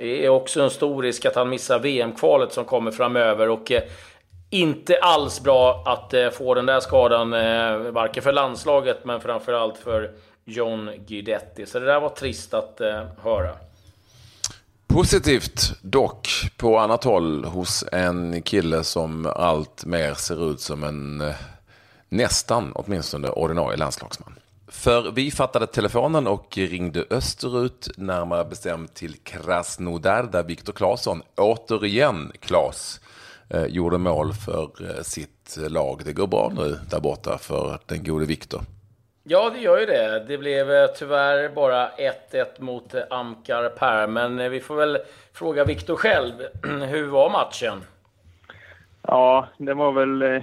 det 0.00 0.24
är 0.24 0.28
också 0.28 0.62
en 0.62 0.70
stor 0.70 1.02
risk 1.02 1.24
att 1.24 1.34
han 1.34 1.48
missar 1.48 1.78
VM-kvalet 1.78 2.52
som 2.52 2.64
kommer 2.64 2.90
framöver. 2.90 3.48
Och 3.48 3.72
eh, 3.72 3.82
inte 4.50 4.98
alls 5.02 5.40
bra 5.40 5.82
att 5.86 6.14
eh, 6.14 6.30
få 6.30 6.54
den 6.54 6.66
där 6.66 6.80
skadan, 6.80 7.32
eh, 7.32 7.92
varken 7.92 8.22
för 8.22 8.32
landslaget 8.32 9.04
men 9.04 9.20
framförallt 9.20 9.78
för 9.78 10.10
John 10.44 10.90
Guidetti. 11.06 11.66
Så 11.66 11.78
det 11.78 11.86
där 11.86 12.00
var 12.00 12.08
trist 12.08 12.54
att 12.54 12.80
höra. 13.22 13.50
Positivt 14.86 15.72
dock 15.82 16.28
på 16.56 16.78
annat 16.78 17.04
håll 17.04 17.44
hos 17.44 17.84
en 17.92 18.42
kille 18.42 18.84
som 18.84 19.26
allt 19.26 19.84
mer 19.84 20.14
ser 20.14 20.50
ut 20.50 20.60
som 20.60 20.84
en 20.84 21.32
nästan 22.08 22.72
åtminstone 22.74 23.28
ordinarie 23.28 23.76
landslagsman. 23.76 24.39
För 24.70 25.10
vi 25.10 25.30
fattade 25.30 25.66
telefonen 25.66 26.26
och 26.26 26.56
ringde 26.56 27.04
österut, 27.10 27.88
närmare 27.96 28.44
bestämt 28.44 28.94
till 28.94 29.16
Krasnodar, 29.16 30.22
där 30.22 30.42
Viktor 30.42 30.72
Claesson, 30.72 31.22
återigen 31.36 32.32
Klas, 32.40 33.00
eh, 33.50 33.64
gjorde 33.64 33.98
mål 33.98 34.32
för 34.32 34.70
eh, 34.80 35.02
sitt 35.02 35.56
lag. 35.68 36.02
Det 36.04 36.12
går 36.12 36.26
bra 36.26 36.52
nu 36.56 36.78
där 36.90 37.00
borta 37.00 37.38
för 37.38 37.78
den 37.86 38.04
gode 38.04 38.26
Viktor. 38.26 38.60
Ja, 39.22 39.50
det 39.50 39.58
gör 39.58 39.80
ju 39.80 39.86
det. 39.86 40.24
Det 40.28 40.38
blev 40.38 40.70
eh, 40.72 40.86
tyvärr 40.86 41.48
bara 41.48 41.90
1-1 42.30 42.44
mot 42.58 42.94
Amkar 43.10 43.68
Per, 43.68 44.06
men 44.06 44.50
vi 44.50 44.60
får 44.60 44.76
väl 44.76 44.98
fråga 45.32 45.64
Viktor 45.64 45.96
själv. 45.96 46.34
Hur 46.62 47.06
var 47.06 47.30
matchen? 47.30 47.84
Ja, 49.02 49.48
det 49.58 49.74
var 49.74 49.92
väl 49.92 50.42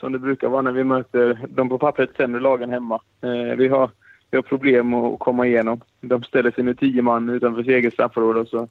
som 0.00 0.12
det 0.12 0.18
brukar 0.18 0.48
vara 0.48 0.62
när 0.62 0.72
vi 0.72 0.84
möter 0.84 1.38
de 1.48 1.68
på 1.68 1.78
pappret 1.78 2.16
sämre 2.16 2.40
lagen 2.40 2.70
hemma. 2.70 3.00
Eh, 3.22 3.56
vi, 3.56 3.68
har, 3.68 3.90
vi 4.30 4.36
har 4.36 4.42
problem 4.42 4.94
att 4.94 5.18
komma 5.18 5.46
igenom. 5.46 5.80
De 6.00 6.22
ställer 6.22 6.50
sig 6.50 6.64
med 6.64 6.78
tio 6.78 7.02
man 7.02 7.28
utanför 7.28 7.62
sitt 7.62 7.70
eget 7.70 7.92
straffområde 7.92 8.40
och 8.40 8.48
så 8.48 8.68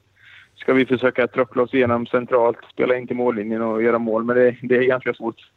ska 0.54 0.72
vi 0.72 0.86
försöka 0.86 1.26
trockla 1.26 1.62
oss 1.62 1.74
igenom 1.74 2.06
centralt, 2.06 2.58
spela 2.72 2.96
in 2.96 3.06
till 3.06 3.16
mållinjen 3.16 3.62
och 3.62 3.82
göra 3.82 3.98
mål. 3.98 4.24
Men 4.24 4.36
det, 4.36 4.56
det 4.62 4.76
är 4.76 4.82
ganska 4.82 5.14
svårt. 5.14 5.50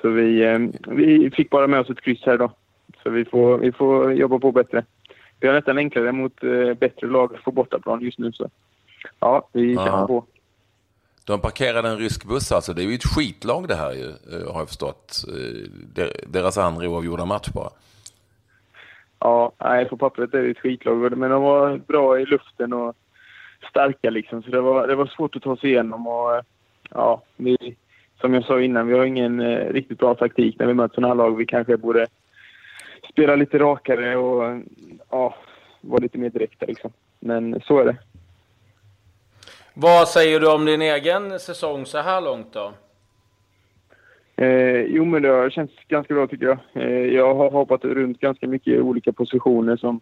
Så 0.00 0.08
vi, 0.08 0.42
eh, 0.44 0.58
vi 0.86 1.30
fick 1.30 1.50
bara 1.50 1.66
med 1.66 1.80
oss 1.80 1.90
ett 1.90 2.00
kryss 2.00 2.22
här 2.26 2.34
idag. 2.34 2.50
Så 3.02 3.10
vi 3.10 3.24
får, 3.24 3.58
vi 3.58 3.72
får 3.72 4.12
jobba 4.12 4.38
på 4.38 4.52
bättre. 4.52 4.84
Vi 5.40 5.48
har 5.48 5.54
nästan 5.54 5.78
enklare 5.78 6.12
mot 6.12 6.44
eh, 6.44 6.74
bättre 6.74 7.06
lag 7.06 7.36
på 7.44 7.52
bortaplan 7.52 8.00
just 8.00 8.18
nu. 8.18 8.32
Så 8.32 8.48
ja, 9.20 9.48
vi 9.52 9.74
kämpar 9.74 10.06
på. 10.06 10.24
De 11.24 11.40
parkerade 11.40 11.88
en 11.88 11.98
rysk 11.98 12.24
buss 12.24 12.52
alltså. 12.52 12.72
Det 12.72 12.82
är 12.82 12.86
ju 12.86 12.94
ett 12.94 13.14
skitlag 13.16 13.68
det 13.68 13.74
här 13.74 13.92
ju, 13.92 14.08
eh, 14.08 14.52
har 14.52 14.60
jag 14.60 14.68
förstått. 14.68 15.24
Eh, 15.28 16.06
deras 16.26 16.58
andra 16.58 16.88
oavgjorda 16.88 17.24
match 17.24 17.48
bara. 17.48 17.70
Ja, 19.18 19.52
nej, 19.58 19.84
på 19.84 19.96
pappret 19.96 20.34
är 20.34 20.42
det 20.42 20.50
ett 20.50 20.58
skitlag. 20.58 21.18
Men 21.18 21.30
de 21.30 21.42
var 21.42 21.76
bra 21.76 22.20
i 22.20 22.26
luften 22.26 22.72
och 22.72 22.96
starka 23.70 24.10
liksom. 24.10 24.42
Så 24.42 24.50
det 24.50 24.60
var, 24.60 24.86
det 24.86 24.94
var 24.94 25.06
svårt 25.06 25.36
att 25.36 25.42
ta 25.42 25.56
sig 25.56 25.70
igenom. 25.70 26.06
Och, 26.06 26.36
eh, 26.36 26.42
ja, 26.90 27.22
vi, 27.36 27.76
som 28.20 28.34
jag 28.34 28.44
sa 28.44 28.60
innan, 28.60 28.86
vi 28.86 28.98
har 28.98 29.04
ingen 29.04 29.40
eh, 29.40 29.72
riktigt 29.72 29.98
bra 29.98 30.14
taktik 30.14 30.58
när 30.58 30.66
vi 30.66 30.74
möter 30.74 30.94
sådana 30.94 31.08
här 31.08 31.14
lag. 31.14 31.36
Vi 31.36 31.46
kanske 31.46 31.76
borde 31.76 32.06
spela 33.10 33.36
lite 33.36 33.58
rakare 33.58 34.16
och 34.16 34.62
ja, 35.10 35.34
vara 35.80 36.02
lite 36.02 36.18
mer 36.18 36.30
direkta 36.30 36.66
liksom. 36.66 36.92
Men 37.20 37.60
så 37.60 37.78
är 37.78 37.84
det. 37.84 37.96
Vad 39.76 40.08
säger 40.08 40.40
du 40.40 40.52
om 40.52 40.64
din 40.64 40.82
egen 40.82 41.38
säsong 41.40 41.86
så 41.86 41.98
här 41.98 42.20
långt 42.20 42.52
då? 42.52 42.72
Eh, 44.36 44.80
jo, 44.80 45.04
men 45.04 45.22
det 45.22 45.28
har 45.28 45.50
känts 45.50 45.74
ganska 45.88 46.14
bra 46.14 46.26
tycker 46.26 46.46
jag. 46.46 46.58
Eh, 46.72 47.06
jag 47.06 47.34
har 47.34 47.50
hoppat 47.50 47.84
runt 47.84 48.20
ganska 48.20 48.46
mycket 48.46 48.72
i 48.72 48.80
olika 48.80 49.12
positioner 49.12 49.76
som, 49.76 50.00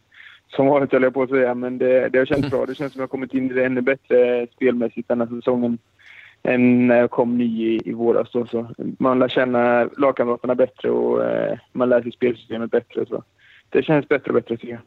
som 0.49 0.67
vanligt 0.67 0.93
höll 0.93 1.03
jag 1.03 1.15
på 1.15 1.23
att 1.23 1.31
säga, 1.31 1.55
men 1.55 1.79
det, 1.79 2.09
det 2.09 2.19
har 2.19 2.27
känts 2.27 2.51
bra. 2.51 2.67
Det 2.67 2.75
känns 2.75 2.79
som 2.79 2.87
att 2.87 2.97
jag 2.97 3.03
har 3.03 3.09
kommit 3.09 3.35
in 3.35 3.51
i 3.51 3.55
det 3.55 3.65
ännu 3.65 3.81
bättre 3.81 4.47
spelmässigt 4.47 5.09
den 5.09 5.21
här 5.21 5.29
säsongen 5.29 5.79
än 6.43 6.87
när 6.87 6.97
jag 6.97 7.11
kom 7.11 7.39
ny 7.39 7.75
i, 7.75 7.81
i 7.85 7.93
våras. 7.93 8.33
Då, 8.33 8.47
så 8.47 8.67
man 8.99 9.19
lär 9.19 9.29
känna 9.29 9.89
lagkamraterna 9.99 10.55
bättre 10.55 10.91
och 10.91 11.25
eh, 11.25 11.59
man 11.73 11.89
lär 11.89 12.03
sig 12.03 12.13
spelsystemet 12.13 12.71
bättre. 12.71 13.07
Så 13.07 13.23
det 13.69 13.83
känns 13.83 14.09
bättre 14.09 14.31
och 14.31 14.35
bättre 14.35 14.57
tycker 14.57 14.73
jag. 14.73 14.81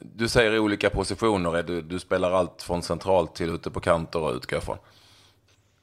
Du 0.00 0.28
säger 0.28 0.54
i 0.54 0.58
olika 0.58 0.90
positioner. 0.90 1.62
Du, 1.62 1.82
du 1.82 1.98
spelar 1.98 2.30
allt 2.32 2.62
från 2.62 2.82
centralt 2.82 3.34
till 3.34 3.54
ute 3.54 3.70
på 3.70 3.80
kanter 3.80 4.22
och 4.22 4.34
utgår 4.34 4.60
från? 4.60 4.76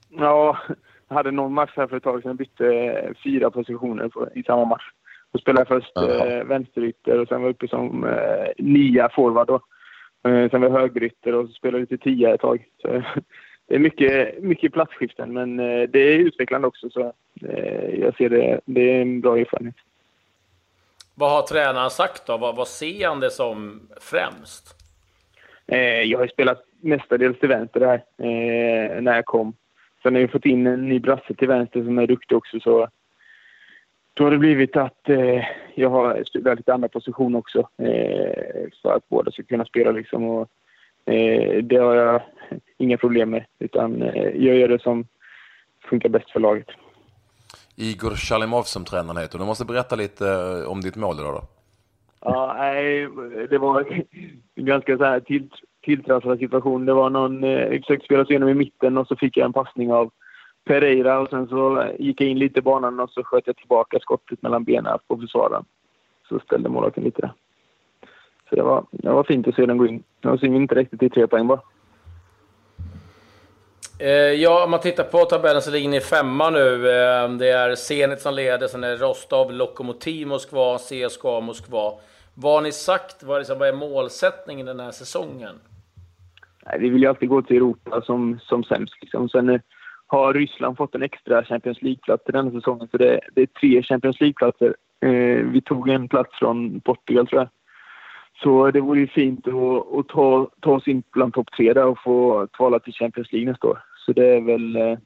Ja, 0.10 0.58
jag 1.08 1.16
hade 1.16 1.32
någon 1.32 1.54
match 1.54 1.74
här 1.76 1.88
för 1.88 1.98
ett 1.98 2.04
tag 2.04 2.22
sedan. 2.22 2.30
Jag 2.30 2.38
bytte 2.38 3.14
fyra 3.24 3.52
positioner 3.52 4.10
på, 4.10 4.30
i 4.36 4.44
samma 4.44 4.66
match. 4.66 4.84
Då 5.32 5.40
spelade 5.40 5.62
jag 5.62 5.68
först 5.68 5.98
eh, 5.98 6.44
vänsterytter 6.44 7.20
och 7.20 7.28
sen 7.28 7.42
var 7.42 7.48
jag 7.48 7.54
uppe 7.54 7.68
som 7.68 8.04
eh, 8.04 8.48
nia 8.58 9.10
forward. 9.16 9.48
Då. 9.48 9.56
Eh, 10.30 10.50
sen 10.50 10.62
var 10.62 10.70
jag 10.70 10.80
högerytter 10.80 11.34
och 11.34 11.48
så 11.48 11.54
spelade 11.54 11.78
jag 11.78 11.92
lite 11.92 12.04
tia 12.04 12.34
ett 12.34 12.42
tag. 12.42 12.66
Så, 12.82 12.88
det 13.68 13.76
är 13.76 13.80
mycket, 13.80 14.44
mycket 14.44 14.74
platsskiften, 14.74 15.34
men 15.34 15.60
eh, 15.60 15.90
det 15.90 16.00
är 16.00 16.20
utvecklande 16.20 16.68
också. 16.68 16.90
Så 16.90 17.14
eh, 17.42 18.00
jag 18.00 18.16
ser 18.16 18.30
det, 18.30 18.62
det 18.66 18.82
är 18.82 19.02
en 19.02 19.22
bra 19.22 19.38
erfarenhet. 19.38 19.76
Vad 21.18 21.32
har 21.32 21.42
tränaren 21.42 21.90
sagt 21.90 22.28
då? 22.28 22.38
Vad, 22.38 22.56
vad 22.56 22.68
ser 22.68 23.08
han 23.08 23.20
det 23.20 23.32
som 23.32 23.88
främst? 24.02 24.76
Eh, 25.68 26.02
jag 26.02 26.18
har 26.18 26.26
ju 26.26 26.32
spelat 26.32 26.64
mestadels 26.82 27.40
till 27.40 27.50
vänster 27.50 27.80
där 27.80 27.94
eh, 28.18 29.02
när 29.02 29.16
jag 29.16 29.26
kom. 29.26 29.54
Sen 30.04 30.16
har 30.16 30.22
vi 30.22 30.28
fått 30.28 30.46
in 30.46 30.68
en 30.68 30.90
ny 30.90 31.00
brasse 31.00 31.34
till 31.34 31.48
vänster 31.48 31.84
som 31.84 31.98
är 31.98 32.08
duktig 32.08 32.38
också. 32.38 32.60
Så 32.60 32.88
då 34.14 34.24
har 34.24 34.32
det 34.32 34.38
blivit 34.38 34.78
att 34.78 35.10
eh, 35.10 35.44
jag 35.76 35.90
har 35.90 36.24
spelat 36.24 36.58
lite 36.58 36.74
andra 36.74 36.88
positioner 36.88 37.40
också 37.40 37.60
eh, 37.60 38.70
för 38.82 38.96
att 38.96 39.10
båda 39.10 39.32
ska 39.32 39.44
kunna 39.44 39.66
spela. 39.66 39.92
Liksom, 39.92 40.30
och, 40.30 40.50
eh, 41.14 41.64
det 41.64 41.78
har 41.78 41.96
jag 41.96 42.22
inga 42.78 42.98
problem 42.98 43.30
med, 43.30 43.46
utan 43.60 44.02
eh, 44.02 44.24
jag 44.24 44.56
gör 44.56 44.68
det 44.68 44.82
som 44.82 45.08
funkar 45.90 46.10
bäst 46.10 46.32
för 46.32 46.40
laget. 46.40 46.68
Igor 47.76 48.16
Shalimov 48.16 48.64
som 48.64 48.86
tränaren 48.86 49.18
heter. 49.18 49.40
Du 49.40 49.46
måste 49.46 49.66
berätta 49.66 49.96
lite 49.96 50.28
eh, 50.28 50.72
om 50.72 50.82
ditt 50.82 50.96
mål 50.96 51.20
idag 51.20 51.34
då. 51.34 51.42
Ja, 52.22 52.56
nej, 52.58 53.08
det 53.50 53.58
var 53.58 53.86
en 54.56 54.66
ganska 54.66 54.98
så 54.98 55.04
här 55.04 55.20
till, 55.20 55.50
tilltrasslad 55.84 56.40
situation. 56.40 56.86
Det 56.86 56.94
var 56.94 57.10
någon, 57.10 57.44
jag 57.44 57.70
vi 57.70 57.80
försökte 57.80 58.06
spela 58.06 58.26
sig 58.26 58.32
igenom 58.32 58.50
i 58.50 58.54
mitten 58.54 58.98
och 58.98 59.08
så 59.08 59.16
fick 59.16 59.38
jag 59.38 59.46
en 59.46 59.54
passning 59.54 59.94
av 59.94 60.12
Pereira 60.66 61.20
och 61.20 61.30
sen 61.30 61.48
så 61.48 61.88
gick 62.00 62.22
jag 62.22 62.30
in 62.30 62.40
lite 62.40 62.60
i 62.60 62.62
banan 62.62 63.00
och 63.00 63.10
så 63.10 63.24
sköt 63.24 63.48
jag 63.48 63.58
tillbaka 63.58 64.00
skottet 64.00 64.42
mellan 64.42 64.64
benen 64.64 65.00
på 65.08 65.18
försvararen. 65.18 65.66
Så 66.30 66.40
ställde 66.40 66.70
målvakten 66.70 67.04
lite 67.04 67.22
där. 67.22 67.34
Så 68.50 68.56
det 68.56 68.64
var, 68.64 68.86
det 68.92 69.10
var 69.10 69.24
fint 69.24 69.48
att 69.48 69.56
se 69.56 69.66
den 69.66 69.78
gå 69.78 69.88
in. 69.88 70.04
Det 70.20 70.28
var 70.28 70.38
synd 70.38 70.56
inte 70.56 70.76
riktigt 70.76 71.00
till 71.00 71.12
tre 71.12 71.28
poäng 71.28 71.48
bara. 71.48 71.62
Eh, 74.00 74.10
ja, 74.12 74.64
om 74.64 74.72
man 74.72 74.80
tittar 74.80 75.04
på 75.04 75.26
tabellen 75.26 75.62
så 75.62 75.72
ligger 75.72 75.90
ni 75.90 76.02
femma 76.02 76.50
nu. 76.50 76.90
Eh, 76.90 77.30
det 77.30 77.50
är 77.50 77.76
Zenit 77.76 78.22
som 78.22 78.34
leder, 78.34 78.68
sen 78.68 78.84
är 78.84 78.90
det 78.90 78.96
Rostov, 78.96 79.52
Lokomotiv 79.52 80.28
Moskva, 80.28 80.78
CSKA 80.78 81.40
Moskva. 81.40 81.94
Vad 82.34 82.54
har 82.54 82.62
ni 82.62 82.72
sagt? 82.72 83.24
Vad 83.24 83.36
är, 83.36 83.40
liksom, 83.40 83.60
vad 83.60 83.68
är 83.68 83.74
målsättningen 83.74 84.66
den 84.66 84.80
här 84.80 84.92
säsongen? 84.92 85.56
Nej, 86.66 86.80
vi 86.80 86.90
vill 86.90 87.02
ju 87.02 87.08
alltid 87.08 87.30
gå 87.30 87.42
till 87.42 87.56
Europa 87.56 88.02
som, 88.02 88.40
som 88.42 88.64
sämst. 88.64 88.94
Liksom. 89.02 89.30
Sen 89.30 89.50
eh, 89.50 89.62
har 90.08 90.34
Ryssland 90.34 90.78
fått 90.78 90.96
en 90.96 91.04
extra 91.04 91.44
Champions 91.44 91.82
League-plats 91.82 92.24
den 92.26 92.46
här 92.46 92.52
säsongen, 92.52 92.88
så 92.92 92.98
det, 92.98 93.20
det 93.36 93.42
är 93.42 93.46
tre 93.46 93.84
Champions 93.84 94.20
League-platser. 94.22 94.76
Eh, 95.06 95.46
vi 95.52 95.62
tog 95.66 95.90
en 95.90 96.08
plats 96.08 96.40
från 96.40 96.82
Portugal, 96.82 97.28
tror 97.28 97.42
jag. 97.42 97.50
Så 98.44 98.72
det 98.72 98.82
vore 98.82 99.00
ju 99.00 99.08
fint 99.08 99.48
att, 99.48 100.00
att 100.00 100.08
ta, 100.08 100.50
ta 100.60 100.72
oss 100.72 100.88
in 100.88 101.04
bland 101.12 101.34
topp 101.34 101.48
tre 101.58 101.74
där 101.74 101.86
och 101.86 102.00
få 102.04 102.48
kvala 102.48 102.80
till 102.80 102.94
Champions 102.94 103.32
League 103.32 103.52
nästa 103.52 103.68
år. 103.68 103.84
Så 104.06 104.14
det 104.14 104.36
är 104.36 104.42
väl... 104.42 104.76
Eh, 104.76 104.98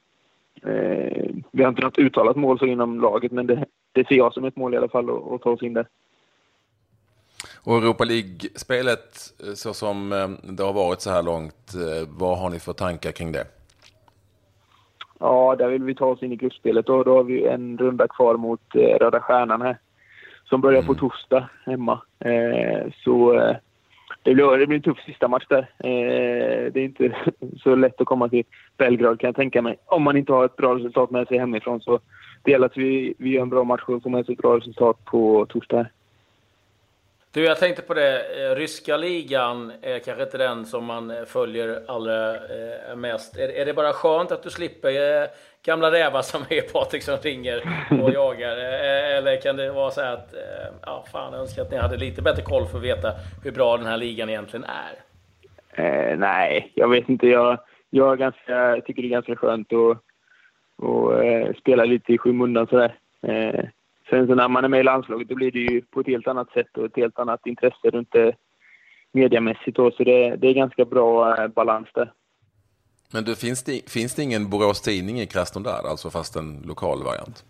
eh, 0.71 1.29
vi 1.51 1.63
har 1.63 1.69
inte 1.69 1.81
något 1.81 1.97
uttalat 1.97 2.35
mål 2.35 2.59
så 2.59 2.65
inom 2.65 3.01
laget, 3.01 3.31
men 3.31 3.47
det, 3.47 3.65
det 3.91 4.07
ser 4.07 4.15
jag 4.15 4.33
som 4.33 4.45
ett 4.45 4.55
mål 4.55 4.73
i 4.73 4.77
alla 4.77 4.89
fall 4.89 5.09
att, 5.09 5.31
att 5.31 5.41
ta 5.41 5.49
oss 5.49 5.63
in 5.63 5.73
där. 5.73 5.87
Och 7.63 7.77
Europa 7.77 8.03
League-spelet, 8.03 9.33
eh, 9.47 9.53
så 9.53 9.73
som 9.73 10.13
eh, 10.13 10.29
det 10.43 10.63
har 10.63 10.73
varit 10.73 11.01
så 11.01 11.09
här 11.09 11.23
långt, 11.23 11.73
vad 12.07 12.37
har 12.37 12.49
ni 12.49 12.59
för 12.59 12.73
tankar 12.73 13.11
kring 13.11 13.31
det? 13.31 13.45
Ja, 15.19 15.55
där 15.55 15.67
vill 15.67 15.83
vi 15.83 15.95
ta 15.95 16.05
oss 16.05 16.23
in 16.23 16.31
i 16.31 16.35
gruppspelet 16.35 16.89
och 16.89 17.05
då 17.05 17.15
har 17.15 17.23
vi 17.23 17.45
en 17.45 17.77
runda 17.77 18.07
kvar 18.07 18.37
mot 18.37 18.61
Röda 18.75 19.19
Stjärnan 19.19 19.61
här 19.61 19.77
som 20.49 20.61
börjar 20.61 20.81
på 20.81 20.91
mm. 20.91 20.99
torsdag 20.99 21.49
hemma. 21.65 22.01
Eh, 22.19 22.91
så 23.03 23.33
eh, 23.33 23.55
det, 24.23 24.33
blir, 24.33 24.57
det 24.57 24.67
blir 24.67 24.77
en 24.77 24.83
tuff 24.83 24.99
sista 25.05 25.27
match 25.27 25.45
där. 25.49 25.69
Eh, 25.83 26.71
det 26.71 26.79
är 26.79 26.83
inte 26.83 27.15
så 27.63 27.75
lätt 27.75 28.01
att 28.01 28.07
komma 28.07 28.29
till 28.29 28.43
Belgrad 28.77 29.19
kan 29.19 29.27
jag 29.27 29.35
tänka 29.35 29.61
mig. 29.61 29.75
Om 29.85 30.03
man 30.03 30.17
inte 30.17 30.33
har 30.33 30.45
ett 30.45 30.55
bra 30.55 30.75
resultat 30.75 31.11
med 31.11 31.27
sig 31.27 31.37
hemifrån 31.37 31.81
så 31.81 31.99
det 32.43 32.51
gäller 32.51 32.65
att 32.65 32.77
vi, 32.77 33.13
vi 33.17 33.29
gör 33.29 33.41
en 33.41 33.49
bra 33.49 33.63
match 33.63 33.81
och 33.85 34.03
får 34.03 34.09
med 34.09 34.21
oss 34.21 34.29
ett 34.29 34.37
bra 34.37 34.57
resultat 34.57 35.05
på 35.05 35.45
torsdag. 35.49 35.85
Du, 37.33 37.43
jag 37.43 37.57
tänkte 37.57 37.81
på 37.81 37.93
det. 37.93 38.19
Eh, 38.19 38.55
ryska 38.55 38.97
ligan 38.97 39.71
är 39.81 39.99
kanske 39.99 40.23
inte 40.23 40.37
den 40.37 40.65
som 40.65 40.85
man 40.85 41.11
eh, 41.11 41.23
följer 41.25 41.83
allra 41.87 42.35
eh, 42.35 42.95
mest. 42.95 43.37
Är, 43.37 43.49
är 43.49 43.65
det 43.65 43.73
bara 43.73 43.93
skönt 43.93 44.31
att 44.31 44.43
du 44.43 44.49
slipper 44.49 45.21
eh, 45.21 45.27
gamla 45.65 45.91
rävar 45.91 46.21
som 46.21 46.41
är 46.49 46.61
Patrik 46.61 47.03
som 47.03 47.17
ringer 47.17 47.61
och 48.03 48.11
jagar? 48.11 48.57
Eh, 48.57 49.17
eller 49.17 49.41
kan 49.41 49.55
det 49.55 49.71
vara 49.71 49.91
så 49.91 50.01
att, 50.01 50.33
eh, 50.33 50.73
ja 50.85 51.05
fan, 51.11 51.33
jag 51.33 51.41
önskar 51.41 51.61
att 51.61 51.71
ni 51.71 51.77
hade 51.77 51.97
lite 51.97 52.21
bättre 52.21 52.41
koll 52.41 52.65
för 52.65 52.77
att 52.77 52.83
veta 52.83 53.13
hur 53.43 53.51
bra 53.51 53.77
den 53.77 53.85
här 53.85 53.97
ligan 53.97 54.29
egentligen 54.29 54.65
är? 54.65 54.93
Eh, 55.83 56.17
nej, 56.17 56.71
jag 56.75 56.89
vet 56.89 57.09
inte. 57.09 57.27
Jag, 57.27 57.59
jag, 57.89 58.19
ganska, 58.19 58.81
tycker 58.85 59.01
det 59.01 59.07
är 59.07 59.09
ganska 59.09 59.35
skönt 59.35 59.73
att 59.73 59.97
att 60.81 61.23
eh, 61.23 61.53
spela 61.59 61.85
lite 61.85 62.13
i 62.13 62.17
skymundan 62.17 62.67
sådär. 62.67 62.95
Eh, 63.27 63.65
sen 64.09 64.27
så 64.27 64.35
när 64.35 64.47
man 64.47 64.63
är 64.63 64.67
med 64.67 64.79
i 64.79 64.83
landslaget 64.83 65.27
då 65.27 65.35
blir 65.35 65.51
det 65.51 65.59
ju 65.59 65.81
på 65.81 65.99
ett 65.99 66.07
helt 66.07 66.27
annat 66.27 66.51
sätt 66.51 66.77
och 66.77 66.85
ett 66.85 66.95
helt 66.95 67.19
annat 67.19 67.45
intresse 67.45 67.89
runt 67.89 68.11
det 68.11 68.35
mediamässigt 69.11 69.77
då, 69.77 69.91
så 69.91 70.03
det, 70.03 70.35
det 70.35 70.47
är 70.47 70.53
ganska 70.53 70.85
bra 70.85 71.37
eh, 71.37 71.47
balans 71.47 71.87
där. 71.93 72.13
Men 73.13 73.23
du, 73.23 73.35
finns, 73.35 73.63
det, 73.63 73.89
finns 73.89 74.15
det 74.15 74.23
ingen 74.23 74.49
Borås 74.49 74.81
Tidning 74.81 75.19
i 75.19 75.25
Krasnodar, 75.25 75.83
alltså 75.89 76.09
fast 76.09 76.35
en 76.35 76.63
lokal 76.67 77.03
variant? 77.03 77.43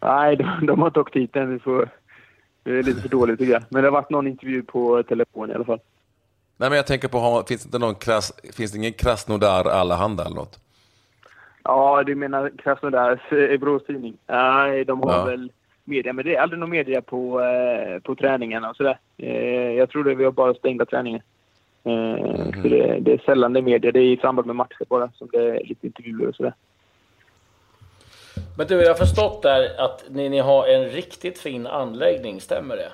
Nej, 0.00 0.36
de, 0.36 0.66
de 0.66 0.82
har 0.82 0.98
åkt 0.98 1.16
hit 1.16 1.36
än. 1.36 1.60
Det 2.62 2.70
är 2.70 2.82
lite 2.82 3.00
för 3.00 3.08
dåligt 3.08 3.38
tycker 3.38 3.52
jag. 3.52 3.62
Men 3.68 3.82
det 3.82 3.88
har 3.88 3.92
varit 3.92 4.10
någon 4.10 4.26
intervju 4.26 4.62
på 4.62 5.02
telefon 5.02 5.50
i 5.50 5.54
alla 5.54 5.64
fall. 5.64 5.80
Nej, 6.56 6.68
men 6.70 6.76
jag 6.76 6.86
tänker 6.86 7.08
på, 7.08 7.44
finns 7.48 7.64
det 7.64 7.78
någon 7.78 7.94
finns 8.52 8.72
det 8.72 8.78
ingen 8.78 8.92
Krasnodar 8.92 9.64
Allehanda 9.64 10.24
eller 10.24 10.36
något? 10.36 10.60
Ja, 11.70 12.02
du 12.06 12.14
menar 12.14 12.50
Krasnodars 12.58 13.20
Borås 13.60 13.84
tidning? 13.86 14.16
Nej, 14.26 14.84
de 14.84 15.02
har 15.02 15.12
Ja. 15.12 15.24
väl 15.24 15.52
media, 15.84 16.12
men 16.12 16.24
det 16.24 16.36
är 16.36 16.40
aldrig 16.40 16.60
någon 16.60 16.70
media 16.70 17.02
på, 17.02 17.40
eh, 17.40 17.98
på 18.02 18.14
träningarna 18.14 18.70
och 18.70 18.76
sådär. 18.76 18.98
Eh, 19.18 19.70
jag 19.72 19.90
tror 19.90 20.04
det 20.04 20.14
vi 20.14 20.24
har 20.24 20.32
bara 20.32 20.54
stängda 20.54 20.84
träningar. 20.86 21.22
Eh, 21.84 21.92
Mhm. 21.92 22.62
Så 22.62 22.68
det, 22.68 22.98
det 23.00 23.12
är 23.12 23.18
sällan 23.26 23.52
det 23.52 23.60
är 23.60 23.62
media. 23.62 23.92
Det 23.92 23.98
är 24.00 24.12
i 24.12 24.16
samband 24.16 24.46
med 24.46 24.56
matcher 24.56 24.84
bara 24.88 25.10
som 25.14 25.28
det 25.32 25.38
är 25.38 25.64
lite 25.64 25.86
intervjuer 25.86 26.28
och 26.28 26.34
sådär. 26.34 26.54
Men 28.58 28.66
du, 28.66 28.74
jag 28.82 28.88
har 28.90 28.94
förstått 28.94 29.42
där 29.42 29.80
att 29.84 30.04
ni, 30.10 30.28
ni 30.28 30.38
har 30.38 30.66
en 30.66 30.84
riktigt 30.84 31.38
fin 31.38 31.66
anläggning, 31.66 32.40
stämmer 32.40 32.76
det? 32.76 32.92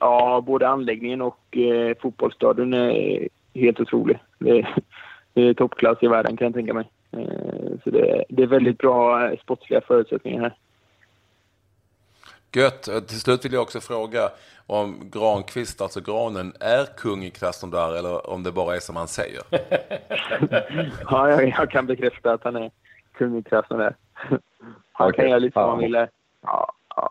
Ja, 0.00 0.40
både 0.46 0.68
anläggningen 0.68 1.22
och 1.22 1.56
eh, 1.56 1.96
fotbollsstadion 2.00 2.74
är 2.74 3.28
helt 3.54 3.80
otrolig. 3.80 4.18
Det 4.38 4.50
är, 4.50 4.74
det 5.34 5.42
är 5.42 5.54
toppklass 5.54 5.98
i 6.02 6.06
världen 6.08 6.36
kan 6.36 6.44
jag 6.44 6.54
tänka 6.54 6.74
mig. 6.74 6.90
Eh, 7.12 7.78
så 7.84 7.90
det, 7.90 8.24
det 8.28 8.42
är 8.42 8.46
väldigt 8.46 8.78
bra 8.78 9.26
eh, 9.30 9.38
sportsliga 9.40 9.80
förutsättningar 9.80 10.40
här. 10.42 10.54
Gött. 12.52 12.88
Eh, 12.88 13.00
Till 13.00 13.20
slut 13.20 13.44
vill 13.44 13.52
jag 13.52 13.62
också 13.62 13.80
fråga 13.80 14.30
om 14.66 15.10
Granqvist, 15.12 15.80
alltså 15.80 16.00
granen, 16.00 16.52
är 16.60 16.84
kung 16.96 17.24
i 17.24 17.30
Krasnodar 17.30 17.94
eller 17.98 18.30
om 18.30 18.42
det 18.42 18.52
bara 18.52 18.76
är 18.76 18.80
som 18.80 18.96
han 18.96 19.08
säger. 19.08 19.42
Ja, 21.10 21.30
jag, 21.30 21.48
jag 21.48 21.70
kan 21.70 21.86
bekräfta 21.86 22.32
att 22.32 22.44
han 22.44 22.56
är 22.56 22.70
kung 23.12 23.38
i 23.38 23.42
Krasnodar. 23.42 23.96
Han 24.92 25.08
Okej. 25.08 25.16
kan 25.20 25.28
göra 25.28 25.38
lite 25.38 25.52
som 25.52 25.62
Ja. 25.62 25.68
han 25.70 25.78
vill. 25.78 26.06
Ja, 26.42 26.72
ja. 26.96 27.10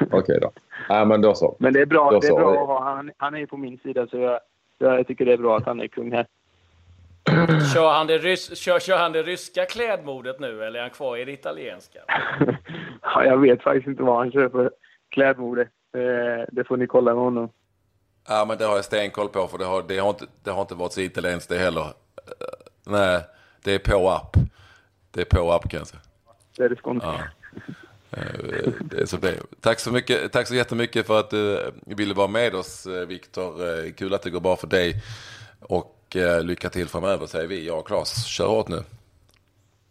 Okej 0.10 0.38
då. 0.42 0.50
Nej, 0.88 1.06
men 1.06 1.20
då 1.20 1.34
så. 1.34 1.56
Men 1.58 1.72
det 1.72 1.80
är 1.80 1.86
bra, 1.86 2.10
Då 2.10 2.18
det 2.20 2.26
är 2.26 2.30
så. 2.30 2.36
bra 2.36 2.50
att 2.62 2.66
ha. 2.68 2.84
Han, 2.84 3.10
han 3.16 3.34
är 3.36 3.46
på 3.46 3.56
min 3.56 3.78
sida 3.78 4.06
så 4.06 4.16
jag, 4.18 4.40
jag 4.78 5.06
tycker 5.06 5.24
det 5.24 5.32
är 5.32 5.36
bra 5.36 5.56
att 5.56 5.66
han 5.66 5.80
är 5.80 5.86
kung 5.88 6.12
här. 6.12 6.26
Kör 7.74 7.92
han 7.92 8.06
det, 8.06 8.18
rys 8.18 8.58
kör, 8.58 8.80
kör 8.80 8.98
han 8.98 9.12
det 9.12 9.22
ryska 9.22 9.64
klädmodet 9.64 10.40
nu, 10.40 10.64
eller 10.64 10.78
är 10.78 10.82
han 10.82 10.90
kvar 10.90 11.16
i 11.16 11.24
det 11.24 11.32
italienska? 11.32 11.98
Ja, 13.02 13.24
jag 13.24 13.38
vet 13.38 13.62
faktiskt 13.62 13.86
inte 13.86 14.02
vad 14.02 14.16
han 14.18 14.32
kör 14.32 14.48
för 14.48 14.70
klädmode. 15.10 15.62
Eh, 15.62 16.44
det 16.52 16.64
får 16.64 16.76
ni 16.76 16.86
kolla 16.86 17.14
med 17.14 17.22
honom. 17.24 17.48
Ja, 18.28 18.44
men 18.48 18.58
det 18.58 18.64
har 18.64 18.76
jag 18.76 18.84
stenkoll 18.84 19.28
på 19.28 19.46
för 19.48 19.58
det 19.58 19.64
har, 19.64 19.84
det 19.88 19.98
har, 19.98 20.08
inte, 20.10 20.26
det 20.44 20.50
har 20.50 20.60
inte 20.60 20.74
varit 20.74 20.92
så 20.92 21.00
italienskt 21.00 21.48
det 21.48 21.58
heller. 21.58 21.80
Eh, 21.80 21.86
Nej, 22.86 23.20
det 23.64 23.74
är 23.74 23.78
på 23.78 24.10
app. 24.10 24.36
Det 25.10 25.20
är 25.20 25.24
på 25.24 25.52
app 25.52 25.68
kan 25.70 25.78
jag 25.78 25.86
säga. 25.86 26.00
Det 26.56 26.64
är 26.64 26.68
det 26.68 26.76
skånska. 26.76 27.08
Ja. 28.10 28.18
Eh, 28.18 28.72
Det 28.80 29.00
är 29.00 29.06
så 29.06 29.16
det. 29.16 29.34
Tack 29.60 29.80
så, 29.80 29.92
mycket, 29.92 30.32
tack 30.32 30.46
så 30.48 30.54
jättemycket 30.54 31.06
för 31.06 31.20
att 31.20 31.30
du 31.30 31.72
ville 31.86 32.14
vara 32.14 32.28
med 32.28 32.54
oss 32.54 32.86
eh, 32.86 33.06
Viktor. 33.06 33.68
Eh, 33.68 33.92
Kul 33.92 34.14
att 34.14 34.22
det 34.22 34.30
går 34.30 34.40
bra 34.40 34.56
för 34.56 34.66
dig. 34.66 34.94
Och 35.60 35.96
eh, 36.16 36.42
lycka 36.42 36.70
till 36.70 36.88
framöver 36.88 37.26
säger 37.26 37.46
vi. 37.46 37.66
Jag 37.66 37.78
och 37.78 37.86
Claes, 37.86 38.26
kör 38.26 38.46
hårt 38.46 38.68
nu. 38.68 38.82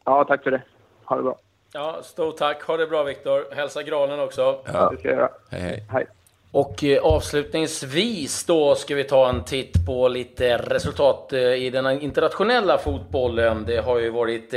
Ja, 0.05 0.25
tack 0.27 0.43
för 0.43 0.51
det. 0.51 0.61
Ha 1.03 1.15
det 1.15 1.23
bra. 1.23 1.37
Ja, 1.73 1.99
stort 2.03 2.37
tack. 2.37 2.63
Ha 2.63 2.77
det 2.77 2.87
bra, 2.87 3.03
Viktor. 3.03 3.55
Hälsa 3.55 3.83
granen 3.83 4.19
också. 4.19 4.61
Ja. 4.73 4.89
Det 4.89 4.97
ska 4.97 5.07
jag 5.07 5.17
göra. 5.17 5.29
Hej 5.49 5.61
hej. 5.61 5.85
Hej. 5.89 6.07
Och 6.51 6.83
eh, 6.83 7.03
avslutningsvis 7.03 8.45
då 8.45 8.75
ska 8.75 8.95
vi 8.95 9.03
ta 9.03 9.29
en 9.29 9.43
titt 9.43 9.85
på 9.85 10.07
lite 10.07 10.57
resultat 10.57 11.33
eh, 11.33 11.39
i 11.39 11.69
den 11.69 12.01
internationella 12.01 12.77
fotbollen. 12.77 13.63
Det 13.67 13.77
har 13.77 13.99
ju 13.99 14.09
varit 14.09 14.53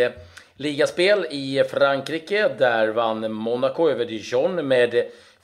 ligaspel 0.57 1.27
i 1.31 1.65
Frankrike. 1.71 2.49
Där 2.59 2.89
vann 2.89 3.33
Monaco 3.33 3.89
över 3.89 4.05
Dijon 4.05 4.69
med 4.69 4.95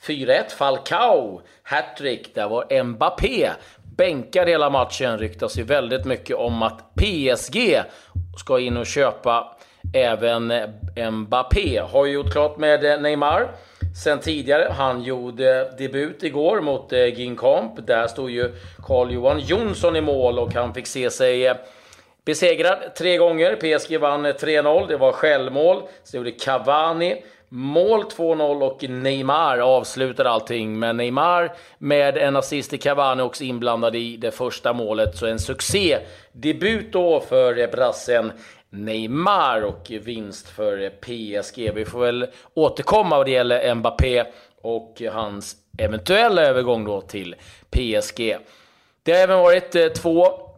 4-1. 0.01 0.49
Falcao 0.57 1.41
hattrick. 1.63 2.35
Där 2.35 2.49
var 2.49 2.83
Mbappé 2.83 3.49
bänkad 3.99 4.49
hela 4.49 4.69
matchen. 4.69 5.17
Ryktas 5.17 5.57
ju 5.57 5.63
väldigt 5.63 6.05
mycket 6.05 6.35
om 6.35 6.63
att 6.63 6.95
PSG 6.95 7.81
ska 8.37 8.59
in 8.59 8.77
och 8.77 8.85
köpa 8.85 9.57
även 9.93 10.53
Mbappé. 11.11 11.79
Har 11.91 12.05
ju 12.05 12.13
gjort 12.13 12.31
klart 12.31 12.57
med 12.57 13.01
Neymar 13.01 13.51
sen 14.03 14.19
tidigare. 14.19 14.73
Han 14.77 15.03
gjorde 15.03 15.71
debut 15.77 16.23
igår 16.23 16.61
mot 16.61 16.93
eh, 16.93 17.19
Ginkamp. 17.19 17.87
Där 17.87 18.07
stod 18.07 18.29
ju 18.29 18.51
Carl-Johan 18.87 19.39
Jonsson 19.39 19.95
i 19.95 20.01
mål 20.01 20.39
och 20.39 20.53
han 20.53 20.73
fick 20.73 20.87
se 20.87 21.09
sig 21.09 21.47
eh, 21.47 21.55
besegrad 22.25 22.77
tre 22.97 23.17
gånger. 23.17 23.55
PSG 23.55 23.99
vann 23.99 24.25
eh, 24.25 24.33
3-0. 24.33 24.87
Det 24.87 24.97
var 24.97 25.11
självmål. 25.11 25.83
Sen 26.03 26.17
gjorde 26.17 26.31
Cavani 26.31 27.23
mål 27.49 28.03
2-0 28.03 28.61
och 28.63 28.89
Neymar 28.89 29.57
avslutar 29.57 30.25
allting. 30.25 30.79
Men 30.79 30.97
Neymar 30.97 31.51
med 31.77 32.17
en 32.17 32.35
assist 32.35 32.69
till 32.69 32.79
Cavani 32.79 33.23
också 33.23 33.43
inblandad 33.43 33.95
i 33.95 34.17
det 34.17 34.31
första 34.31 34.73
målet. 34.73 35.17
Så 35.17 35.25
en 35.25 35.39
succédebut 35.39 36.93
då 36.93 37.19
för 37.19 37.71
brassen 37.71 38.31
Neymar 38.69 39.61
och 39.61 39.91
vinst 40.01 40.49
för 40.49 40.89
PSG. 40.89 41.71
Vi 41.75 41.85
får 41.85 41.99
väl 41.99 42.27
återkomma 42.53 43.17
vad 43.17 43.25
det 43.25 43.31
gäller 43.31 43.75
Mbappé 43.75 44.23
och 44.61 45.01
hans 45.11 45.55
eventuella 45.77 46.41
övergång 46.41 46.85
då 46.85 47.01
till 47.01 47.35
PSG. 47.69 48.37
Det 49.03 49.11
har 49.11 49.19
även 49.19 49.39
varit 49.39 49.75
eh, 49.75 49.87
två 49.87 50.48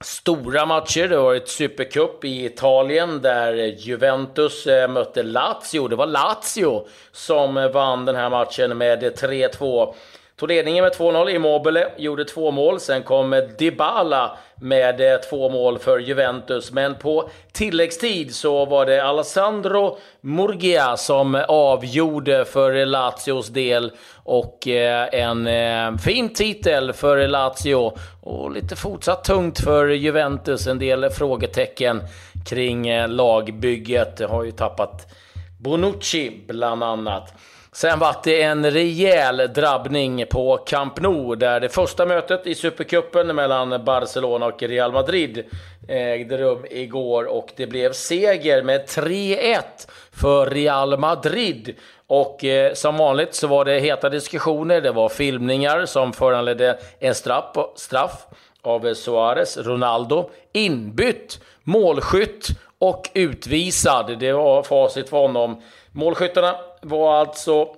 stora 0.00 0.66
matcher. 0.66 1.08
Det 1.08 1.16
har 1.16 1.22
varit 1.22 1.48
Supercup 1.48 2.24
i 2.24 2.44
Italien 2.44 3.22
där 3.22 3.54
Juventus 3.54 4.66
eh, 4.66 4.88
mötte 4.88 5.22
Lazio. 5.22 5.88
Det 5.88 5.96
var 5.96 6.06
Lazio 6.06 6.86
som 7.12 7.70
vann 7.72 8.04
den 8.04 8.16
här 8.16 8.30
matchen 8.30 8.78
med 8.78 9.02
3-2. 9.02 9.94
Tog 10.38 10.48
ledningen 10.48 10.84
med 10.84 10.92
2-0. 10.92 11.30
Immobile 11.30 11.86
gjorde 11.96 12.24
två 12.24 12.50
mål. 12.50 12.80
Sen 12.80 13.02
kom 13.02 13.42
Dybala 13.58 14.36
med 14.60 15.00
eh, 15.00 15.20
två 15.20 15.48
mål 15.48 15.78
för 15.78 15.98
Juventus. 15.98 16.72
Men 16.72 16.94
på 16.94 17.30
tilläggstid 17.52 18.34
så 18.34 18.64
var 18.64 18.86
det 18.86 19.04
Alessandro 19.04 19.98
Murgia 20.20 20.96
som 20.96 21.44
avgjorde 21.48 22.44
för 22.44 22.86
Lazios 22.86 23.48
del. 23.48 23.92
Och 24.24 24.68
eh, 24.68 25.08
en 25.12 25.46
eh, 25.46 25.98
fin 25.98 26.34
titel 26.34 26.92
för 26.92 27.28
Lazio. 27.28 27.92
Och 28.22 28.50
lite 28.50 28.76
fortsatt 28.76 29.24
tungt 29.24 29.60
för 29.60 29.88
Juventus. 29.88 30.66
En 30.66 30.78
del 30.78 31.10
frågetecken 31.10 32.02
kring 32.46 33.06
lagbygget. 33.06 34.16
Det 34.16 34.26
Har 34.26 34.44
ju 34.44 34.52
tappat 34.52 35.06
Bonucci 35.58 36.44
bland 36.46 36.82
annat. 36.82 37.34
Sen 37.76 37.98
var 37.98 38.16
det 38.24 38.42
en 38.42 38.70
rejäl 38.70 39.36
drabbning 39.36 40.26
på 40.30 40.56
Camp 40.56 41.00
Nou 41.00 41.34
där 41.34 41.60
det 41.60 41.68
första 41.68 42.06
mötet 42.06 42.46
i 42.46 42.54
Supercupen 42.54 43.36
mellan 43.36 43.84
Barcelona 43.84 44.46
och 44.46 44.62
Real 44.62 44.92
Madrid 44.92 45.38
eh, 45.88 45.96
ägde 45.96 46.38
rum 46.38 46.66
igår 46.70 47.24
och 47.24 47.52
det 47.56 47.66
blev 47.66 47.92
seger 47.92 48.62
med 48.62 48.86
3-1 48.86 49.62
för 50.12 50.46
Real 50.46 50.98
Madrid. 50.98 51.74
Och 52.06 52.44
eh, 52.44 52.72
som 52.72 52.96
vanligt 52.96 53.34
så 53.34 53.46
var 53.46 53.64
det 53.64 53.80
heta 53.80 54.08
diskussioner, 54.08 54.80
det 54.80 54.92
var 54.92 55.08
filmningar 55.08 55.86
som 55.86 56.12
föranledde 56.12 56.78
en 56.98 57.14
straff, 57.14 57.56
straff 57.74 58.26
av 58.62 58.94
Suarez, 58.94 59.56
Ronaldo, 59.56 60.30
inbytt, 60.52 61.40
målskytt 61.62 62.48
och 62.78 63.10
utvisad. 63.14 64.18
Det 64.18 64.32
var 64.32 64.62
facit 64.62 65.08
för 65.08 65.16
honom. 65.16 65.62
Målskyttarna 65.96 66.56
var 66.82 67.14
alltså 67.14 67.76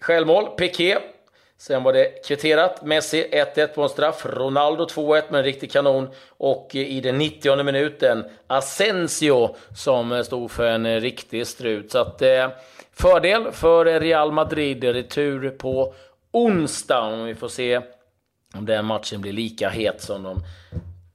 självmål, 0.00 0.46
Piqué. 0.56 0.98
Sen 1.58 1.82
var 1.82 1.92
det 1.92 2.26
kvitterat. 2.26 2.84
Messi 2.84 3.28
1-1 3.32 3.66
på 3.66 3.82
en 3.82 3.88
straff. 3.88 4.26
Ronaldo 4.26 4.86
2-1 4.86 5.22
med 5.30 5.38
en 5.38 5.44
riktig 5.44 5.72
kanon. 5.72 6.08
Och 6.28 6.76
eh, 6.76 6.82
i 6.82 7.00
den 7.00 7.18
90 7.18 7.62
minuten 7.62 8.24
Asensio 8.46 9.56
som 9.76 10.12
eh, 10.12 10.22
stod 10.22 10.50
för 10.50 10.66
en 10.66 10.86
eh, 10.86 11.00
riktig 11.00 11.46
strut. 11.46 11.92
Så 11.92 11.98
att 11.98 12.22
eh, 12.22 12.48
fördel 12.92 13.52
för 13.52 14.00
Real 14.00 14.32
Madrid. 14.32 14.84
Retur 14.84 15.50
på 15.50 15.94
onsdag. 16.32 17.24
Vi 17.24 17.34
får 17.34 17.48
se 17.48 17.80
om 18.54 18.66
den 18.66 18.84
matchen 18.84 19.20
blir 19.20 19.32
lika 19.32 19.68
het 19.68 20.02
som 20.02 20.22
de 20.22 20.40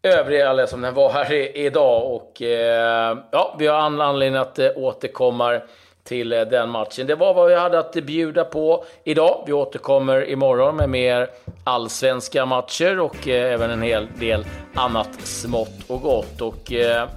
övriga, 0.03 0.49
eller 0.49 0.65
som 0.65 0.81
den 0.81 0.93
var 0.93 1.09
här 1.11 1.57
idag. 1.57 2.15
Och 2.15 2.41
eh, 2.41 3.17
ja, 3.31 3.55
vi 3.59 3.67
har 3.67 3.75
all 3.75 4.01
anledning 4.01 4.41
att 4.41 4.59
eh, 4.59 4.69
återkomma 4.75 5.61
till 6.03 6.33
eh, 6.33 6.41
den 6.41 6.69
matchen. 6.69 7.07
Det 7.07 7.15
var 7.15 7.33
vad 7.33 7.47
vi 7.49 7.55
hade 7.55 7.79
att 7.79 7.93
bjuda 7.93 8.43
på 8.43 8.85
idag. 9.03 9.43
Vi 9.47 9.53
återkommer 9.53 10.29
imorgon 10.29 10.75
med 10.75 10.89
mer 10.89 11.29
allsvenska 11.63 12.45
matcher 12.45 12.99
och 12.99 13.27
eh, 13.27 13.53
även 13.53 13.71
en 13.71 13.81
hel 13.81 14.07
del 14.19 14.45
annat 14.75 15.09
smått 15.23 15.83
och 15.87 16.01
gott. 16.01 16.41
Och 16.41 16.73
eh, 16.73 17.07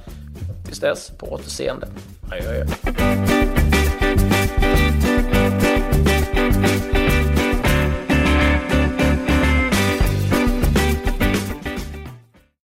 tills 0.66 0.80
dess, 0.80 1.10
på 1.18 1.26
återseende. 1.26 1.86
Adjö, 2.30 2.50
adjö. 2.50 3.31